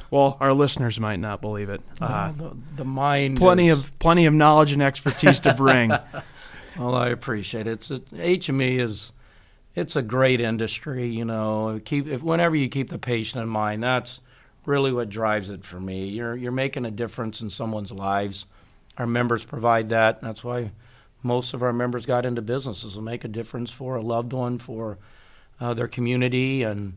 Well, 0.10 0.38
our 0.40 0.54
listeners 0.54 1.00
might 1.00 1.20
not 1.20 1.42
believe 1.42 1.70
it. 1.70 1.82
Uh, 2.02 2.32
the, 2.32 2.56
the, 2.78 2.86
mind, 2.86 3.38
plenty 3.38 3.70
is... 3.70 3.80
of 3.80 4.00
plenty 4.00 4.26
of 4.26 4.34
knowledge 4.34 4.72
and 4.72 4.82
expertise 4.82 5.40
to 5.42 5.54
bring. 5.54 5.90
well, 6.78 6.96
I 6.96 7.10
appreciate 7.10 7.68
it. 7.68 7.72
It's, 7.72 7.92
it. 7.92 8.12
HME 8.12 8.80
is 8.80 9.14
it's 9.76 9.96
a 9.96 10.02
great 10.02 10.40
industry. 10.42 11.08
You 11.08 11.26
know, 11.26 11.80
keep 11.84 12.08
if, 12.08 12.22
whenever 12.22 12.56
you 12.56 12.70
keep 12.70 12.90
the 12.90 12.98
patient 12.98 13.42
in 13.44 13.50
mind, 13.50 13.84
that's 13.84 14.22
really 14.66 14.94
what 14.94 15.10
drives 15.10 15.50
it 15.50 15.64
for 15.64 15.80
me. 15.80 16.08
You're 16.08 16.36
you're 16.36 16.52
making 16.52 16.86
a 16.86 16.92
difference 16.92 17.42
in 17.42 17.50
someone's 17.50 17.92
lives. 17.92 18.46
Our 18.98 19.08
members 19.08 19.44
provide 19.44 19.90
that. 19.90 20.22
That's 20.22 20.44
why 20.44 20.72
most 21.24 21.54
of 21.54 21.64
our 21.64 21.74
members 21.74 22.06
got 22.06 22.26
into 22.26 22.42
businesses 22.42 22.94
to 22.94 23.02
make 23.02 23.24
a 23.24 23.30
difference 23.30 23.72
for 23.72 23.96
a 23.96 24.02
loved 24.02 24.34
one, 24.34 24.60
for 24.60 24.98
uh, 25.60 25.74
their 25.74 25.88
community, 25.88 26.64
and 26.64 26.94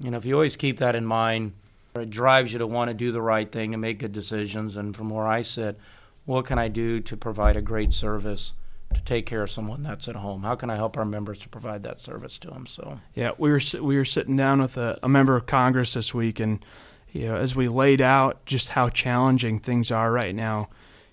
you 0.00 0.10
know 0.10 0.16
if 0.16 0.24
you 0.24 0.34
always 0.34 0.56
keep 0.56 0.78
that 0.78 0.94
in 0.94 1.04
mind 1.04 1.52
it 2.00 2.10
drives 2.10 2.52
you 2.52 2.58
to 2.58 2.66
want 2.66 2.88
to 2.88 2.94
do 2.94 3.12
the 3.12 3.22
right 3.22 3.50
thing 3.50 3.74
and 3.74 3.80
make 3.80 3.98
good 3.98 4.12
decisions. 4.12 4.76
And 4.76 4.94
from 4.94 5.10
where 5.10 5.26
I 5.26 5.42
sit, 5.42 5.78
what 6.24 6.46
can 6.46 6.58
I 6.58 6.68
do 6.68 7.00
to 7.00 7.16
provide 7.16 7.56
a 7.56 7.62
great 7.62 7.92
service 7.92 8.52
to 8.94 9.00
take 9.02 9.26
care 9.26 9.42
of 9.42 9.50
someone 9.50 9.82
that's 9.82 10.08
at 10.08 10.16
home? 10.16 10.42
How 10.42 10.54
can 10.54 10.70
I 10.70 10.76
help 10.76 10.96
our 10.96 11.04
members 11.04 11.38
to 11.38 11.48
provide 11.48 11.82
that 11.84 12.00
service 12.00 12.38
to 12.38 12.48
them? 12.48 12.66
So 12.66 13.00
yeah, 13.14 13.32
we 13.38 13.50
were 13.50 13.60
we 13.80 13.96
were 13.96 14.04
sitting 14.04 14.36
down 14.36 14.60
with 14.60 14.76
a, 14.76 14.98
a 15.02 15.08
member 15.08 15.36
of 15.36 15.46
Congress 15.46 15.94
this 15.94 16.14
week, 16.14 16.40
and 16.40 16.64
you 17.12 17.28
know, 17.28 17.36
as 17.36 17.54
we 17.54 17.68
laid 17.68 18.00
out 18.00 18.44
just 18.46 18.70
how 18.70 18.88
challenging 18.88 19.58
things 19.58 19.90
are 19.90 20.12
right 20.12 20.34
now, 20.34 20.68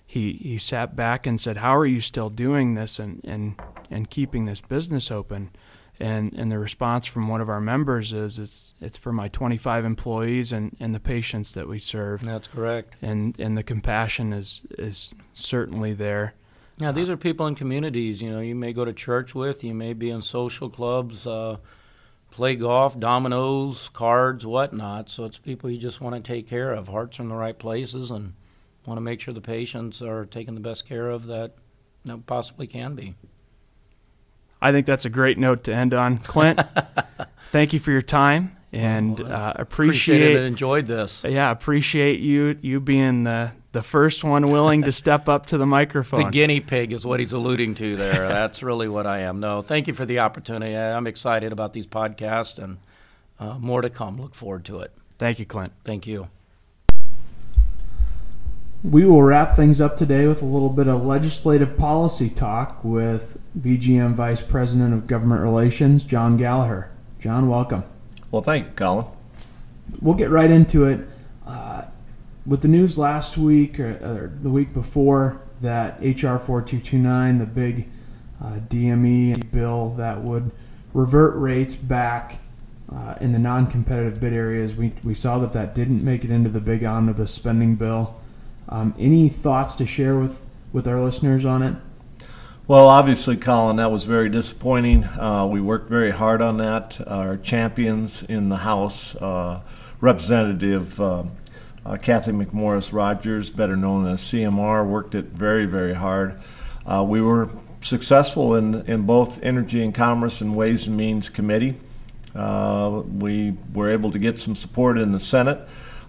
he 0.06 0.34
he 0.34 0.58
sat 0.58 0.96
back 0.96 1.26
and 1.26 1.40
said, 1.40 1.58
"How 1.58 1.76
are 1.76 1.86
you 1.86 2.00
still 2.00 2.30
doing 2.30 2.74
this 2.74 2.98
and 2.98 3.20
and 3.24 3.60
and 3.90 4.10
keeping 4.10 4.44
this 4.44 4.60
business 4.60 5.10
open?" 5.10 5.50
and 6.00 6.32
and 6.34 6.50
the 6.50 6.58
response 6.58 7.06
from 7.06 7.28
one 7.28 7.40
of 7.40 7.48
our 7.48 7.60
members 7.60 8.12
is 8.12 8.38
it's 8.38 8.74
it's 8.80 8.98
for 8.98 9.12
my 9.12 9.28
25 9.28 9.84
employees 9.84 10.52
and, 10.52 10.76
and 10.80 10.94
the 10.94 11.00
patients 11.00 11.52
that 11.52 11.68
we 11.68 11.78
serve. 11.78 12.22
That's 12.22 12.48
correct. 12.48 12.96
And 13.00 13.38
and 13.38 13.56
the 13.56 13.62
compassion 13.62 14.32
is 14.32 14.62
is 14.78 15.14
certainly 15.32 15.92
there. 15.92 16.34
Yeah, 16.78 16.92
these 16.92 17.08
are 17.08 17.16
people 17.16 17.46
in 17.46 17.54
communities. 17.54 18.20
You 18.20 18.30
know, 18.30 18.40
you 18.40 18.54
may 18.54 18.72
go 18.72 18.84
to 18.84 18.92
church 18.92 19.34
with, 19.34 19.62
you 19.62 19.74
may 19.74 19.92
be 19.92 20.10
in 20.10 20.22
social 20.22 20.68
clubs, 20.68 21.26
uh, 21.26 21.58
play 22.30 22.56
golf, 22.56 22.98
dominoes, 22.98 23.90
cards, 23.92 24.44
whatnot. 24.44 25.08
So 25.08 25.24
it's 25.24 25.38
people 25.38 25.70
you 25.70 25.78
just 25.78 26.00
want 26.00 26.16
to 26.16 26.20
take 26.20 26.48
care 26.48 26.72
of. 26.72 26.88
Hearts 26.88 27.18
are 27.18 27.22
in 27.22 27.28
the 27.28 27.36
right 27.36 27.56
places, 27.56 28.10
and 28.10 28.34
want 28.86 28.96
to 28.98 29.02
make 29.02 29.20
sure 29.20 29.32
the 29.32 29.40
patients 29.40 30.02
are 30.02 30.26
taken 30.26 30.54
the 30.54 30.60
best 30.60 30.86
care 30.86 31.10
of 31.10 31.26
that, 31.26 31.52
that 32.04 32.26
possibly 32.26 32.66
can 32.66 32.94
be. 32.94 33.14
I 34.60 34.72
think 34.72 34.86
that's 34.86 35.04
a 35.04 35.10
great 35.10 35.38
note 35.38 35.64
to 35.64 35.74
end 35.74 35.94
on. 35.94 36.18
Clint, 36.18 36.60
thank 37.52 37.72
you 37.72 37.78
for 37.78 37.92
your 37.92 38.02
time 38.02 38.56
and 38.72 39.20
uh, 39.20 39.52
appreciate, 39.56 40.16
appreciate 40.16 40.36
and 40.36 40.46
enjoyed 40.46 40.86
this. 40.86 41.22
Yeah, 41.24 41.50
appreciate 41.50 42.20
you 42.20 42.58
you 42.60 42.80
being 42.80 43.24
the 43.24 43.52
the 43.74 43.82
first 43.82 44.22
one 44.22 44.44
willing 44.44 44.82
to 44.84 44.92
step 44.92 45.28
up 45.28 45.46
to 45.46 45.58
the 45.58 45.66
microphone. 45.66 46.22
The 46.22 46.30
guinea 46.30 46.60
pig 46.60 46.92
is 46.92 47.04
what 47.04 47.18
he's 47.18 47.32
alluding 47.32 47.74
to 47.74 47.96
there. 47.96 48.28
That's 48.28 48.62
really 48.62 48.86
what 48.86 49.04
I 49.04 49.18
am. 49.20 49.40
No, 49.40 49.62
thank 49.62 49.88
you 49.88 49.94
for 49.94 50.06
the 50.06 50.20
opportunity. 50.20 50.76
I'm 50.76 51.08
excited 51.08 51.50
about 51.50 51.72
these 51.72 51.86
podcasts 51.86 52.56
and 52.56 52.78
uh, 53.40 53.58
more 53.58 53.82
to 53.82 53.90
come. 53.90 54.20
Look 54.20 54.36
forward 54.36 54.64
to 54.66 54.78
it. 54.78 54.92
Thank 55.18 55.40
you, 55.40 55.44
Clint. 55.44 55.72
Thank 55.82 56.06
you. 56.06 56.28
We 58.84 59.04
will 59.06 59.24
wrap 59.24 59.50
things 59.50 59.80
up 59.80 59.96
today 59.96 60.28
with 60.28 60.40
a 60.40 60.46
little 60.46 60.70
bit 60.70 60.86
of 60.86 61.04
legislative 61.04 61.76
policy 61.76 62.30
talk 62.30 62.84
with 62.84 63.40
VGM 63.58 64.12
Vice 64.12 64.40
President 64.40 64.94
of 64.94 65.08
Government 65.08 65.42
Relations, 65.42 66.04
John 66.04 66.36
Gallagher. 66.36 66.92
John, 67.18 67.48
welcome. 67.48 67.82
Well, 68.30 68.42
thank 68.42 68.66
you, 68.66 68.72
Colin. 68.74 69.06
We'll 70.00 70.14
get 70.14 70.30
right 70.30 70.50
into 70.50 70.84
it. 70.84 71.08
Uh, 71.44 71.84
with 72.46 72.60
the 72.60 72.68
news 72.68 72.98
last 72.98 73.36
week 73.36 73.80
or, 73.80 73.92
or, 73.92 74.32
the 74.40 74.50
week 74.50 74.72
before 74.72 75.40
that 75.60 75.98
HR 76.00 76.36
4229, 76.36 77.38
the 77.38 77.46
big 77.46 77.88
uh, 78.42 78.58
DME 78.68 79.50
bill 79.50 79.90
that 79.90 80.22
would 80.22 80.50
revert 80.92 81.34
rates 81.36 81.74
back 81.74 82.40
uh, 82.92 83.14
in 83.20 83.32
the 83.32 83.38
non 83.38 83.66
competitive 83.66 84.20
bid 84.20 84.32
areas, 84.32 84.74
we, 84.74 84.92
we 85.02 85.14
saw 85.14 85.38
that 85.38 85.52
that 85.52 85.74
didn't 85.74 86.04
make 86.04 86.24
it 86.24 86.30
into 86.30 86.50
the 86.50 86.60
big 86.60 86.84
omnibus 86.84 87.32
spending 87.32 87.76
bill. 87.76 88.14
Um, 88.68 88.94
any 88.98 89.28
thoughts 89.28 89.74
to 89.76 89.86
share 89.86 90.18
with, 90.18 90.44
with 90.72 90.86
our 90.86 91.02
listeners 91.02 91.44
on 91.44 91.62
it? 91.62 91.74
Well, 92.66 92.88
obviously, 92.88 93.36
Colin, 93.36 93.76
that 93.76 93.90
was 93.90 94.04
very 94.04 94.28
disappointing. 94.28 95.04
Uh, 95.04 95.46
we 95.46 95.60
worked 95.60 95.88
very 95.90 96.12
hard 96.12 96.40
on 96.40 96.56
that. 96.58 96.98
Our 97.06 97.36
champions 97.36 98.22
in 98.22 98.48
the 98.48 98.58
House, 98.58 99.14
uh, 99.16 99.60
Representative 100.00 101.00
uh, 101.84 101.96
Cathy 101.96 102.32
McMorris 102.32 102.92
Rodgers, 102.92 103.50
better 103.50 103.76
known 103.76 104.06
as 104.06 104.20
CMR, 104.20 104.86
worked 104.86 105.14
it 105.14 105.26
very, 105.26 105.66
very 105.66 105.94
hard. 105.94 106.40
Uh, 106.86 107.04
we 107.06 107.20
were 107.20 107.50
successful 107.80 108.54
in, 108.54 108.82
in 108.86 109.02
both 109.02 109.42
Energy 109.42 109.82
and 109.82 109.94
Commerce 109.94 110.40
and 110.40 110.56
Ways 110.56 110.86
and 110.86 110.96
Means 110.96 111.28
Committee. 111.28 111.76
Uh, 112.34 113.02
we 113.06 113.54
were 113.72 113.90
able 113.90 114.10
to 114.10 114.18
get 114.18 114.38
some 114.38 114.54
support 114.54 114.98
in 114.98 115.12
the 115.12 115.20
Senate. 115.20 115.60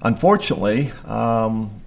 Unfortunately, 0.02 0.92
um, 1.06 1.82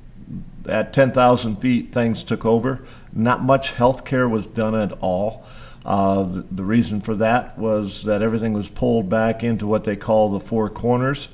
at 0.68 0.92
10,000 0.92 1.56
feet, 1.56 1.92
things 1.92 2.22
took 2.22 2.44
over. 2.44 2.84
Not 3.12 3.42
much 3.42 3.72
health 3.72 4.04
care 4.04 4.28
was 4.28 4.46
done 4.46 4.74
at 4.74 4.92
all. 5.00 5.44
Uh, 5.84 6.22
the, 6.24 6.42
the, 6.50 6.62
reason 6.62 7.00
for 7.00 7.14
that 7.14 7.58
was 7.58 8.02
that 8.04 8.20
everything 8.20 8.52
was 8.52 8.68
pulled 8.68 9.08
back 9.08 9.42
into 9.42 9.66
what 9.66 9.84
they 9.84 9.96
call 9.96 10.28
the 10.28 10.40
four 10.40 10.68
corners. 10.68 11.28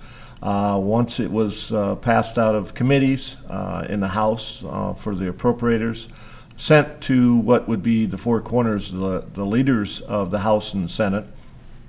Uh, 0.45 0.79
once 0.79 1.19
it 1.19 1.31
was 1.31 1.73
uh, 1.73 1.95
passed 1.97 2.37
out 2.37 2.55
of 2.55 2.75
committees 2.75 3.39
uh, 3.49 3.87
in 3.89 4.01
the 4.01 4.09
House 4.09 4.63
uh, 4.69 4.93
for 4.93 5.15
the 5.15 5.33
appropriators, 5.33 6.07
sent 6.55 7.01
to 7.01 7.35
what 7.37 7.67
would 7.67 7.83
be 7.83 8.05
the 8.05 8.19
four 8.19 8.43
corners, 8.43 8.93
the, 8.93 9.25
the 9.33 9.45
leaders 9.45 10.03
of 10.03 10.31
the 10.31 10.41
House 10.41 10.75
and 10.75 10.91
Senate. 10.91 11.25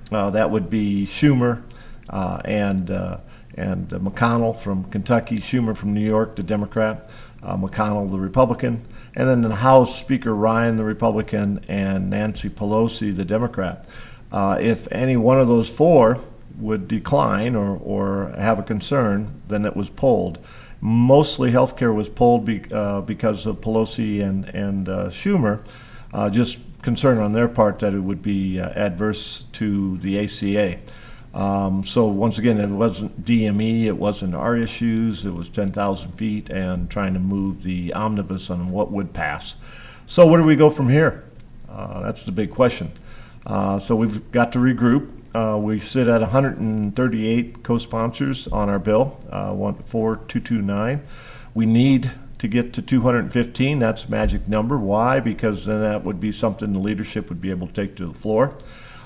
Uh, 0.09 0.29
that 0.29 0.49
would 0.49 0.69
be 0.69 1.05
Schumer 1.05 1.63
and, 2.09 2.89
and 2.89 3.89
McConnell 3.89 4.57
from 4.57 4.85
Kentucky, 4.85 5.39
Schumer 5.39 5.75
from 5.75 5.93
New 5.93 6.05
York, 6.05 6.37
the 6.37 6.43
Democrat, 6.43 7.09
McConnell, 7.43 8.09
the 8.09 8.19
Republican, 8.19 8.85
and 9.15 9.27
then 9.27 9.41
the 9.41 9.55
House 9.55 9.99
Speaker 9.99 10.33
Ryan, 10.33 10.77
the 10.77 10.85
Republican, 10.85 11.59
and 11.67 12.09
Nancy 12.09 12.49
Pelosi, 12.49 13.13
the 13.13 13.25
Democrat. 13.25 13.85
Uh, 14.31 14.57
if 14.61 14.87
any 14.91 15.17
one 15.17 15.39
of 15.39 15.49
those 15.49 15.69
four 15.69 16.21
would 16.59 16.87
decline 16.87 17.55
or, 17.55 17.77
or 17.77 18.33
have 18.37 18.59
a 18.59 18.63
concern, 18.63 19.41
then 19.47 19.65
it 19.65 19.75
was 19.75 19.89
pulled. 19.89 20.37
Mostly 20.81 21.51
healthcare 21.51 21.93
was 21.93 22.09
pulled 22.09 22.45
be, 22.45 22.63
uh, 22.71 23.01
because 23.01 23.45
of 23.45 23.61
Pelosi 23.61 24.21
and, 24.21 24.45
and 24.49 24.89
uh, 24.89 25.07
Schumer, 25.07 25.65
uh, 26.13 26.29
just 26.29 26.59
concern 26.81 27.17
on 27.17 27.33
their 27.33 27.47
part 27.47 27.79
that 27.79 27.93
it 27.93 27.99
would 27.99 28.21
be 28.21 28.59
uh, 28.59 28.69
adverse 28.69 29.43
to 29.53 29.97
the 29.97 30.19
ACA. 30.19 30.79
Um, 31.33 31.83
so 31.83 32.05
once 32.05 32.37
again, 32.37 32.59
it 32.59 32.67
wasn't 32.69 33.25
DME, 33.25 33.85
it 33.85 33.97
wasn't 33.97 34.35
our 34.35 34.55
issues, 34.55 35.25
it 35.25 35.33
was 35.33 35.49
10,000 35.49 36.13
feet 36.13 36.49
and 36.49 36.89
trying 36.89 37.13
to 37.13 37.19
move 37.19 37.63
the 37.63 37.91
omnibus 37.93 38.49
on 38.49 38.71
what 38.71 38.89
would 38.91 39.11
pass. 39.11 39.55
So 40.07 40.25
where 40.25 40.39
do 40.39 40.45
we 40.45 40.55
go 40.55 40.69
from 40.69 40.87
here? 40.89 41.25
Uh, 41.67 42.01
that's 42.01 42.23
the 42.23 42.31
big 42.31 42.51
question. 42.51 42.91
Uh, 43.45 43.79
so 43.79 43.95
we've 43.95 44.31
got 44.31 44.53
to 44.53 44.59
regroup. 44.59 45.11
Uh, 45.35 45.57
we 45.57 45.81
sit 45.81 46.07
at 46.07 46.21
138 46.21 47.61
co-sponsors 47.61 48.47
on 48.47 48.69
our 48.69 48.79
bill, 48.79 49.19
uh, 49.29 49.53
4229. 49.53 51.01
We 51.53 51.65
need 51.65 52.09
to 52.37 52.47
get 52.47 52.71
to 52.71 52.81
215. 52.81 53.79
That's 53.79 54.07
magic 54.07 54.47
number. 54.47 54.77
Why? 54.77 55.19
Because 55.19 55.65
then 55.65 55.81
that 55.81 56.05
would 56.05 56.21
be 56.21 56.31
something 56.31 56.71
the 56.71 56.79
leadership 56.79 57.27
would 57.27 57.41
be 57.41 57.49
able 57.49 57.67
to 57.67 57.73
take 57.73 57.97
to 57.97 58.07
the 58.07 58.13
floor. 58.13 58.57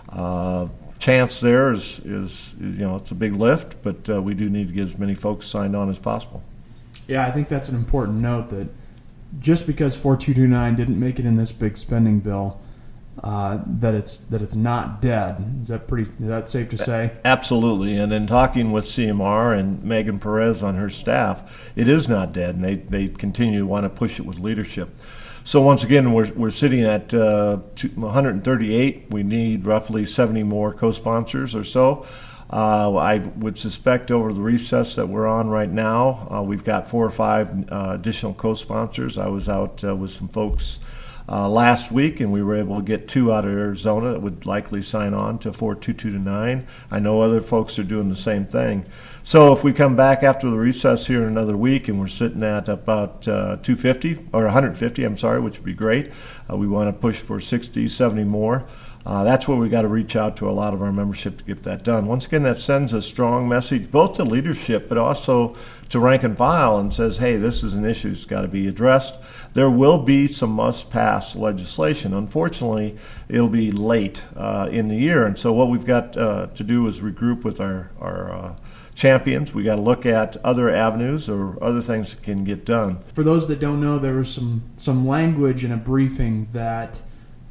Uh, 0.08 0.68
chance 1.00 1.40
there 1.40 1.72
is, 1.72 1.98
is 2.00 2.54
you 2.60 2.86
know 2.86 2.98
it's 2.98 3.10
a 3.10 3.16
big 3.16 3.34
lift, 3.34 3.82
but 3.82 4.08
uh, 4.08 4.22
we 4.22 4.36
do 4.36 4.52
need 4.52 4.68
to 4.68 4.74
get 4.76 4.84
as 4.84 5.00
many 5.00 5.16
folks 5.16 5.48
signed 5.48 5.76
on 5.76 5.90
as 5.90 5.98
possible. 5.98 6.44
Yeah, 7.08 7.26
I 7.26 7.32
think 7.32 7.48
that's 7.48 7.70
an 7.70 7.76
important 7.76 8.20
note 8.20 8.50
that 8.50 8.68
just 9.40 9.66
because 9.66 9.98
4229 9.98 10.76
didn't 10.76 11.00
make 11.00 11.18
it 11.18 11.26
in 11.26 11.38
this 11.38 11.52
big 11.52 11.76
spending 11.76 12.20
bill, 12.20 12.62
uh, 13.24 13.60
that 13.66 13.94
it's 13.94 14.20
that 14.20 14.42
it's 14.42 14.56
not 14.56 15.02
dead. 15.02 15.60
Is 15.62 15.68
that 15.70 15.88
pretty? 15.88 16.04
Is 16.04 16.28
that 16.28 16.48
safe 16.50 16.70
to 16.70 16.78
say? 16.78 17.14
Absolutely. 17.26 17.98
And 17.98 18.14
in 18.14 18.28
talking 18.28 18.72
with 18.72 18.86
CMR 18.86 19.58
and 19.58 19.84
Megan 19.84 20.20
Perez 20.20 20.64
on 20.64 20.76
her 20.76 20.90
staff, 20.90 21.72
it 21.76 21.88
is 21.88 22.08
not 22.08 22.34
dead, 22.34 22.56
and 22.56 22.64
they 22.64 22.76
they 22.76 23.08
continue 23.08 23.60
to 23.60 23.66
want 23.66 23.84
to 23.84 23.90
push 23.90 24.20
it 24.20 24.26
with 24.26 24.40
leadership. 24.40 24.90
So 25.44 25.62
once 25.62 25.84
again, 25.84 26.14
we're, 26.14 26.32
we're 26.34 26.52
sitting 26.52 26.82
at 26.82 27.12
uh, 27.12 27.58
138. 27.96 29.08
We 29.10 29.24
need 29.24 29.66
roughly 29.66 30.06
70 30.06 30.44
more 30.44 30.74
co-sponsors 30.74 31.56
or 31.56 31.64
so. 31.64 32.06
Uh, 32.52 32.96
I 32.96 33.17
would 33.17 33.58
suspect 33.58 34.12
over 34.12 34.34
the 34.34 34.41
recess 34.41 34.96
that 34.96 35.08
we're 35.08 35.28
on 35.28 35.50
right 35.50 35.70
now, 35.70 36.28
uh, 36.32 36.41
we've 36.41 36.63
got 36.63 36.89
four 36.89 37.06
or 37.06 37.12
five 37.12 37.72
uh, 37.72 37.91
additional 37.93 38.34
co-sponsors. 38.34 39.17
I 39.17 39.28
was 39.28 39.48
out 39.48 39.84
uh, 39.84 39.96
with 39.96 40.12
some 40.12 40.28
folks 40.28 40.80
uh, 41.32 41.48
last 41.48 41.92
week, 41.92 42.20
and 42.20 42.32
we 42.32 42.42
were 42.42 42.56
able 42.56 42.78
to 42.78 42.82
get 42.82 43.08
two 43.08 43.32
out 43.32 43.46
of 43.46 43.52
Arizona 43.52 44.13
that 44.13 44.22
would 44.22 44.46
likely 44.48 44.82
sign 44.82 45.13
on 45.13 45.38
to 45.39 45.54
42229. 45.54 46.68
I 46.89 47.00
know 47.00 47.22
other 47.22 47.39
folks 47.39 47.78
are 47.78 47.84
doing 47.84 48.10
the 48.10 48.15
same 48.15 48.46
thing. 48.46 48.86
So 49.22 49.54
if 49.54 49.63
we 49.63 49.74
come 49.74 49.96
back 49.96 50.24
after 50.24 50.50
the 50.50 50.58
recess 50.58 51.06
here 51.06 51.22
in 51.22 51.28
another 51.28 51.56
week 51.56 51.88
and 51.88 52.00
we're 52.00 52.08
sitting 52.08 52.42
at 52.42 52.68
about 52.68 53.28
uh, 53.28 53.58
250 53.62 54.28
or 54.34 54.46
150, 54.46 55.04
I'm 55.04 55.18
sorry, 55.18 55.39
which 55.39 55.58
would 55.58 55.65
be 55.65 55.74
great. 55.74 56.12
Uh, 56.50 56.58
we 56.58 56.68
want 56.68 56.89
to 56.89 57.00
push 57.00 57.20
for 57.20 57.39
60, 57.39 57.88
70 57.88 58.24
more. 58.24 58.65
Uh, 59.06 59.24
that's 59.24 59.48
where 59.48 59.58
we've 59.58 59.72
got 59.72 59.84
to 59.84 59.88
reach 59.88 60.16
out 60.16 60.36
to 60.38 60.50
a 60.50 60.52
lot 60.52 60.74
of 60.74 60.82
our 60.82 60.92
membership 60.92 61.38
to 61.38 61.44
get 61.44 61.64
that 61.64 61.84
done. 61.84 62.06
Once 62.06 62.26
again, 62.26 62.44
that 62.44 62.60
sends 62.60 62.94
a 62.94 63.02
strong 63.02 63.48
message 63.48 63.90
both 63.90 64.14
to 64.14 64.24
leadership 64.24 64.90
but 64.90 64.98
also 64.98 65.56
to 65.88 66.00
rank 66.00 66.24
and 66.24 66.38
file 66.38 66.78
and 66.78 66.94
says, 66.94 67.18
hey, 67.18 67.36
this 67.36 67.64
is 67.64 67.74
an 67.74 67.86
issue 67.86 68.10
that's 68.10 68.26
got 68.26 68.42
to 68.42 68.48
be 68.48 68.68
addressed. 68.68 69.16
There 69.54 69.70
will 69.70 69.98
be 69.98 70.28
some 70.28 70.52
must 70.52 70.90
pass 70.90 71.36
legislation. 71.36 72.14
Unfortunately, 72.14 72.98
it'll 73.28 73.48
be 73.48 73.72
late 73.72 74.24
uh, 74.36 74.70
in 74.72 74.90
the 74.90 74.98
year. 74.98 75.26
And 75.26 75.40
so, 75.40 75.52
what 75.52 75.70
we've 75.70 75.86
got 75.86 76.16
uh, 76.16 76.48
to 76.48 76.64
do 76.64 76.88
is 76.88 77.00
regroup 77.00 77.44
with 77.44 77.60
our, 77.60 77.90
our 78.00 78.32
uh, 78.32 78.56
champions. 78.94 79.54
We 79.54 79.64
got 79.64 79.78
to 79.78 79.82
look 79.82 80.06
at 80.06 80.38
other 80.46 80.70
avenues 80.70 81.28
or 81.30 81.62
other 81.64 81.82
things 81.82 82.14
that 82.14 82.22
can 82.22 82.44
get 82.44 82.66
done. 82.66 83.00
For 83.14 83.24
those 83.24 83.48
that 83.48 83.60
don't 83.60 83.82
know, 83.82 83.98
there 83.98 84.16
was 84.16 84.32
some, 84.32 84.62
some 84.78 85.04
language 85.04 85.64
in 85.64 85.72
a 85.72 85.78
briefing 85.78 86.50
that 86.52 87.02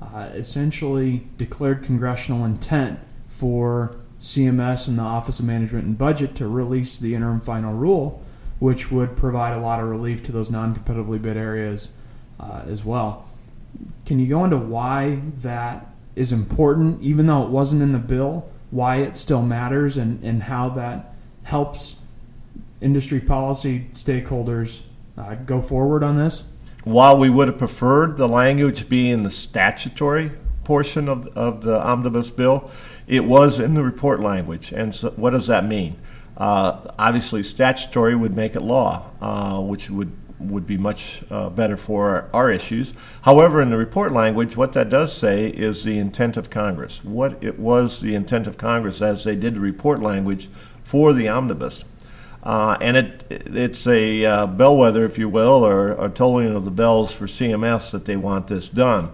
uh, 0.01 0.31
essentially 0.35 1.27
declared 1.37 1.83
congressional 1.83 2.45
intent 2.45 2.99
for 3.27 3.97
CMS 4.21 4.89
and 4.89 4.99
the 4.99 5.03
Office 5.03 5.39
of 5.39 5.47
Management 5.47 5.85
and 5.87 5.99
Budget 5.99 6.35
to 6.37 6.49
release 6.49 6.99
the 6.99 7.15
interim 7.15 7.41
final 7.41 7.75
rule 7.75 8.23
which 8.59 8.91
would 8.91 9.17
provide 9.17 9.55
a 9.55 9.61
lot 9.61 9.81
of 9.81 9.89
relief 9.89 10.23
to 10.25 10.33
those 10.33 10.51
non 10.51 10.75
competitively 10.75 11.21
bid 11.21 11.37
areas 11.37 11.91
uh, 12.41 12.63
as 12.67 12.85
well. 12.85 13.29
Can 14.07 14.19
you 14.19 14.27
go 14.27 14.45
into 14.45 14.57
why 14.57 15.23
that 15.39 15.87
is 16.17 16.33
important, 16.33 17.01
even 17.03 17.27
though 17.27 17.45
it 17.45 17.51
wasn't 17.51 17.83
in 17.83 17.93
the 17.93 17.99
bill, 17.99 18.49
why 18.71 18.97
it 18.97 19.17
still 19.17 19.43
matters, 19.43 19.97
and, 19.97 20.23
and 20.25 20.45
how 20.45 20.69
that 20.71 21.15
helps 21.45 21.97
industry 22.81 23.21
policy 23.21 23.87
stakeholders 23.93 24.83
uh, 25.17 25.35
go 25.35 25.61
forward 25.61 26.03
on 26.03 26.17
this? 26.17 26.45
While 26.89 27.19
we 27.19 27.29
would 27.29 27.49
have 27.49 27.59
preferred 27.59 28.17
the 28.17 28.27
language 28.27 28.89
be 28.89 29.11
in 29.11 29.23
the 29.23 29.31
statutory 29.31 30.33
portion 30.65 31.07
of, 31.07 31.27
of 31.37 31.61
the 31.61 31.79
omnibus 31.79 32.31
bill, 32.31 32.71
it 33.07 33.27
was 33.27 33.61
in 33.61 33.75
the 33.75 33.83
report 33.83 34.21
language. 34.21 34.73
And 34.73 34.95
so 34.95 35.11
what 35.11 35.33
does 35.33 35.49
that 35.49 35.67
mean? 35.67 35.99
Uh, 36.39 36.91
obviously, 36.99 37.43
statutory 37.43 38.15
would 38.15 38.35
make 38.35 38.57
it 38.57 38.63
law, 38.63 39.11
uh, 39.21 39.61
which 39.61 39.91
would 39.91 40.13
would 40.41 40.67
be 40.67 40.79
much 40.79 41.23
uh, 41.31 41.51
better 41.51 41.77
for 41.77 42.09
our, 42.09 42.31
our, 42.33 42.51
issues. 42.51 42.95
However, 43.23 43.61
in 43.61 43.69
the 43.69 43.77
report 43.77 44.13
language, 44.13 44.57
what 44.57 44.73
that 44.73 44.89
does 44.89 45.13
say 45.13 45.49
is 45.49 45.85
the 45.85 45.99
intent 45.99 46.39
of 46.39 46.49
Congress. 46.49 47.05
What 47.05 47.37
it 47.43 47.59
was 47.59 48.01
the 48.01 48.15
intent 48.15 48.47
of 48.47 48.57
Congress 48.57 49.03
as 49.03 49.25
they 49.25 49.37
did 49.37 49.57
the 49.57 49.61
report 49.61 50.01
language 50.01 50.49
for 50.85 51.13
the 51.13 51.29
omnibus. 51.29 51.85
Uh, 52.43 52.77
and 52.81 52.97
it, 52.97 53.27
it's 53.31 53.87
a 53.87 54.25
uh, 54.25 54.47
bellwether, 54.47 55.05
if 55.05 55.19
you 55.19 55.29
will, 55.29 55.65
or 55.65 55.93
a 55.93 56.09
tolling 56.09 56.55
of 56.55 56.65
the 56.65 56.71
bells 56.71 57.13
for 57.13 57.27
CMS 57.27 57.91
that 57.91 58.05
they 58.05 58.17
want 58.17 58.47
this 58.47 58.69
done. 58.69 59.11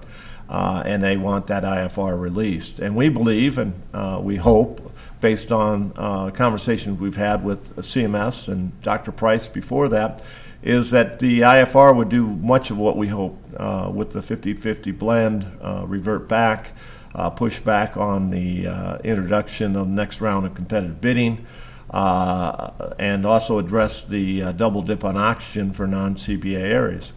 Uh, 0.49 0.83
and 0.85 1.03
they 1.03 1.17
want 1.17 1.47
that 1.47 1.63
IFR 1.63 2.21
released. 2.21 2.79
And 2.79 2.95
we 2.95 3.09
believe 3.09 3.57
and 3.57 3.73
uh, 3.95 4.21
we 4.23 4.37
hope 4.37 4.93
based 5.23 5.51
on 5.51 5.91
uh, 5.97 6.31
conversations 6.31 7.01
we've 7.01 7.17
had 7.17 7.43
with 7.43 7.75
CMS 7.77 8.47
and 8.49 8.79
Dr. 8.83 9.11
Price 9.11 9.49
before 9.49 9.89
that, 9.89 10.23
is 10.63 10.91
that 10.91 11.19
the 11.19 11.41
IFR 11.41 11.97
would 11.97 12.11
do 12.11 12.27
much 12.27 12.71
of 12.71 12.77
what 12.77 12.97
we 12.99 13.09
hope 13.09 13.39
uh, 13.57 13.91
with 13.93 14.13
the 14.13 14.21
50 14.21 14.53
50 14.53 14.91
blend, 14.93 15.47
revert 15.63 16.29
back, 16.29 16.73
push 17.37 17.59
back 17.59 17.97
on 17.97 18.31
the 18.31 18.67
introduction 19.03 19.77
of 19.77 19.89
next 19.89 20.21
round 20.21 20.45
of 20.45 20.55
competitive 20.55 21.01
bidding, 21.01 21.47
uh, 21.95 22.93
and 22.99 23.25
also 23.25 23.61
address 23.61 24.03
the 24.03 24.43
uh, 24.43 24.53
double 24.53 24.83
dip 24.83 25.05
on 25.05 25.17
oxygen 25.17 25.73
for 25.73 25.87
non 25.87 26.17
CBA 26.17 26.59
areas. 26.59 27.13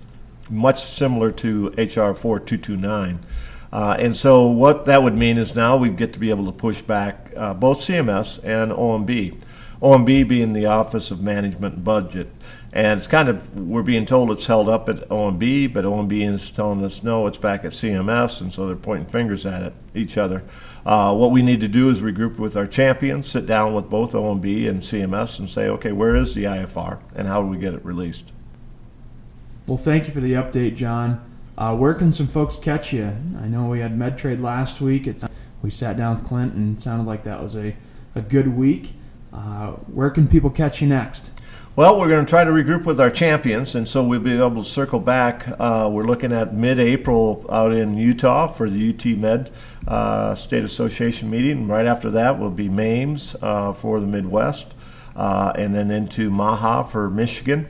Much 0.52 0.80
similar 0.80 1.32
to 1.32 1.70
HR 1.70 2.14
4229. 2.14 3.20
Uh, 3.74 3.98
and 4.00 4.16
so 4.16 4.46
what 4.46 4.86
that 4.86 5.02
would 5.02 5.16
mean 5.16 5.40
is 5.40 5.56
now 5.56 5.76
we 5.76 5.90
get 5.90 6.14
to 6.14 6.20
be 6.20 6.30
able 6.30 6.46
to 6.46 6.52
push 6.52 6.82
back 6.82 7.34
uh, 7.36 7.56
both 7.56 7.80
CMS 7.80 8.38
and 8.44 8.72
OMB. 8.72 9.42
OMB 9.82 10.28
being 10.28 10.54
the 10.54 10.68
Office 10.68 11.10
of 11.10 11.22
Management 11.22 11.76
and 11.76 11.84
Budget. 11.84 12.30
And 12.78 13.00
it's 13.00 13.08
kind 13.08 13.28
of, 13.28 13.60
we're 13.60 13.82
being 13.82 14.06
told 14.06 14.30
it's 14.30 14.46
held 14.46 14.70
up 14.70 14.88
at 14.88 15.10
OMB, 15.10 15.74
but 15.74 15.84
OMB 15.84 16.36
is 16.36 16.52
telling 16.52 16.86
us 16.86 17.02
no, 17.02 17.26
it's 17.26 17.40
back 17.40 17.66
at 17.66 17.72
CMS, 17.72 18.40
and 18.40 18.54
so 18.54 18.68
they're 18.68 18.76
pointing 18.76 19.08
fingers 19.08 19.48
at 19.48 19.64
it, 19.64 19.74
each 19.96 20.16
other. 20.16 20.44
Uh, 20.86 21.12
what 21.16 21.32
we 21.32 21.42
need 21.42 21.60
to 21.62 21.68
do 21.68 21.90
is 21.90 22.04
regroup 22.04 22.38
with 22.38 22.56
our 22.56 22.68
champions, 22.68 23.28
sit 23.28 23.48
down 23.48 23.74
with 23.74 23.90
both 23.90 24.12
OMB 24.12 24.70
and 24.70 24.82
CMS, 24.84 25.40
and 25.40 25.50
say, 25.50 25.68
okay, 25.70 25.92
where 25.92 26.16
is 26.16 26.36
the 26.36 26.44
IFR, 26.44 27.00
and 27.16 27.28
how 27.28 27.42
do 27.42 27.48
we 27.48 27.58
get 27.58 27.74
it 27.74 27.84
released? 27.84 28.26
Well, 29.66 29.78
thank 29.78 30.06
you 30.06 30.14
for 30.14 30.22
the 30.22 30.34
update, 30.34 30.76
John. 30.76 31.20
Uh, 31.58 31.76
where 31.76 31.96
can 31.96 32.12
some 32.12 32.28
folks 32.28 32.58
catch 32.58 32.94
you? 32.94 33.08
I 33.40 33.48
know 33.48 33.66
we 33.66 33.80
had 33.80 33.98
MedTrade 33.98 34.40
last 34.40 34.82
week. 34.82 35.08
It's, 35.08 35.26
we 35.64 35.72
sat 35.72 35.98
down 35.98 36.12
with 36.12 36.24
Clint, 36.24 36.54
and 36.54 36.78
it 36.78 36.80
sounded 36.80 37.08
like 37.08 37.24
that 37.24 37.42
was 37.42 37.56
a, 37.56 37.76
a 38.14 38.22
good 38.22 38.50
week. 38.50 38.94
Uh, 39.34 39.72
where 39.72 40.12
can 40.12 40.28
people 40.28 40.52
catch 40.52 40.80
you 40.80 40.88
next? 40.88 41.32
Well, 41.78 42.00
we're 42.00 42.10
going 42.10 42.26
to 42.26 42.28
try 42.28 42.44
to 42.44 42.50
regroup 42.50 42.86
with 42.86 43.00
our 43.00 43.12
champions, 43.12 43.76
and 43.76 43.88
so 43.88 44.04
we'll 44.04 44.20
be 44.20 44.34
able 44.34 44.64
to 44.64 44.68
circle 44.68 45.00
back. 45.00 45.48
Uh, 45.60 45.88
we're 45.92 46.06
looking 46.06 46.34
at 46.34 46.52
mid-April 46.52 47.46
out 47.52 47.72
in 47.72 47.96
Utah 47.96 48.48
for 48.48 48.68
the 48.68 48.90
UT 48.90 49.06
Med 49.16 49.52
uh, 49.88 50.34
State 50.34 50.64
Association 50.64 51.30
meeting. 51.30 51.68
Right 51.68 51.86
after 51.86 52.10
that 52.10 52.40
will 52.40 52.50
be 52.50 52.68
MAMES 52.68 53.36
uh, 53.44 53.74
for 53.74 54.00
the 54.00 54.08
Midwest, 54.08 54.74
uh, 55.16 55.52
and 55.54 55.76
then 55.76 55.92
into 55.92 56.32
MAHA 56.32 56.90
for 56.90 57.12
Michigan. 57.12 57.68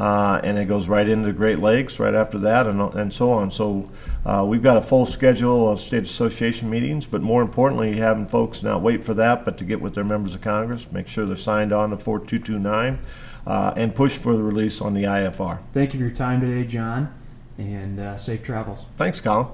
Uh, 0.00 0.40
and 0.42 0.58
it 0.58 0.64
goes 0.64 0.88
right 0.88 1.06
into 1.06 1.26
the 1.26 1.32
Great 1.34 1.58
Lakes 1.58 2.00
right 2.00 2.14
after 2.14 2.38
that, 2.38 2.66
and, 2.66 2.80
and 2.94 3.12
so 3.12 3.32
on. 3.32 3.50
So 3.50 3.90
uh, 4.24 4.46
we've 4.48 4.62
got 4.62 4.78
a 4.78 4.80
full 4.80 5.04
schedule 5.04 5.68
of 5.68 5.78
state 5.78 6.04
association 6.04 6.70
meetings, 6.70 7.04
but 7.04 7.20
more 7.20 7.42
importantly, 7.42 7.98
having 7.98 8.26
folks 8.26 8.62
not 8.62 8.80
wait 8.80 9.04
for 9.04 9.12
that, 9.12 9.44
but 9.44 9.58
to 9.58 9.64
get 9.64 9.82
with 9.82 9.94
their 9.94 10.04
members 10.04 10.34
of 10.34 10.40
Congress, 10.40 10.90
make 10.90 11.06
sure 11.06 11.26
they're 11.26 11.36
signed 11.36 11.70
on 11.70 11.90
to 11.90 11.98
4229 11.98 12.98
uh, 13.46 13.74
and 13.76 13.94
push 13.94 14.16
for 14.16 14.34
the 14.34 14.42
release 14.42 14.80
on 14.80 14.94
the 14.94 15.04
IFR. 15.04 15.60
Thank 15.74 15.92
you 15.92 16.00
for 16.00 16.06
your 16.06 16.14
time 16.14 16.40
today, 16.40 16.66
John, 16.66 17.12
and 17.58 18.00
uh, 18.00 18.16
safe 18.16 18.42
travels. 18.42 18.86
Thanks, 18.96 19.20
Colin. 19.20 19.48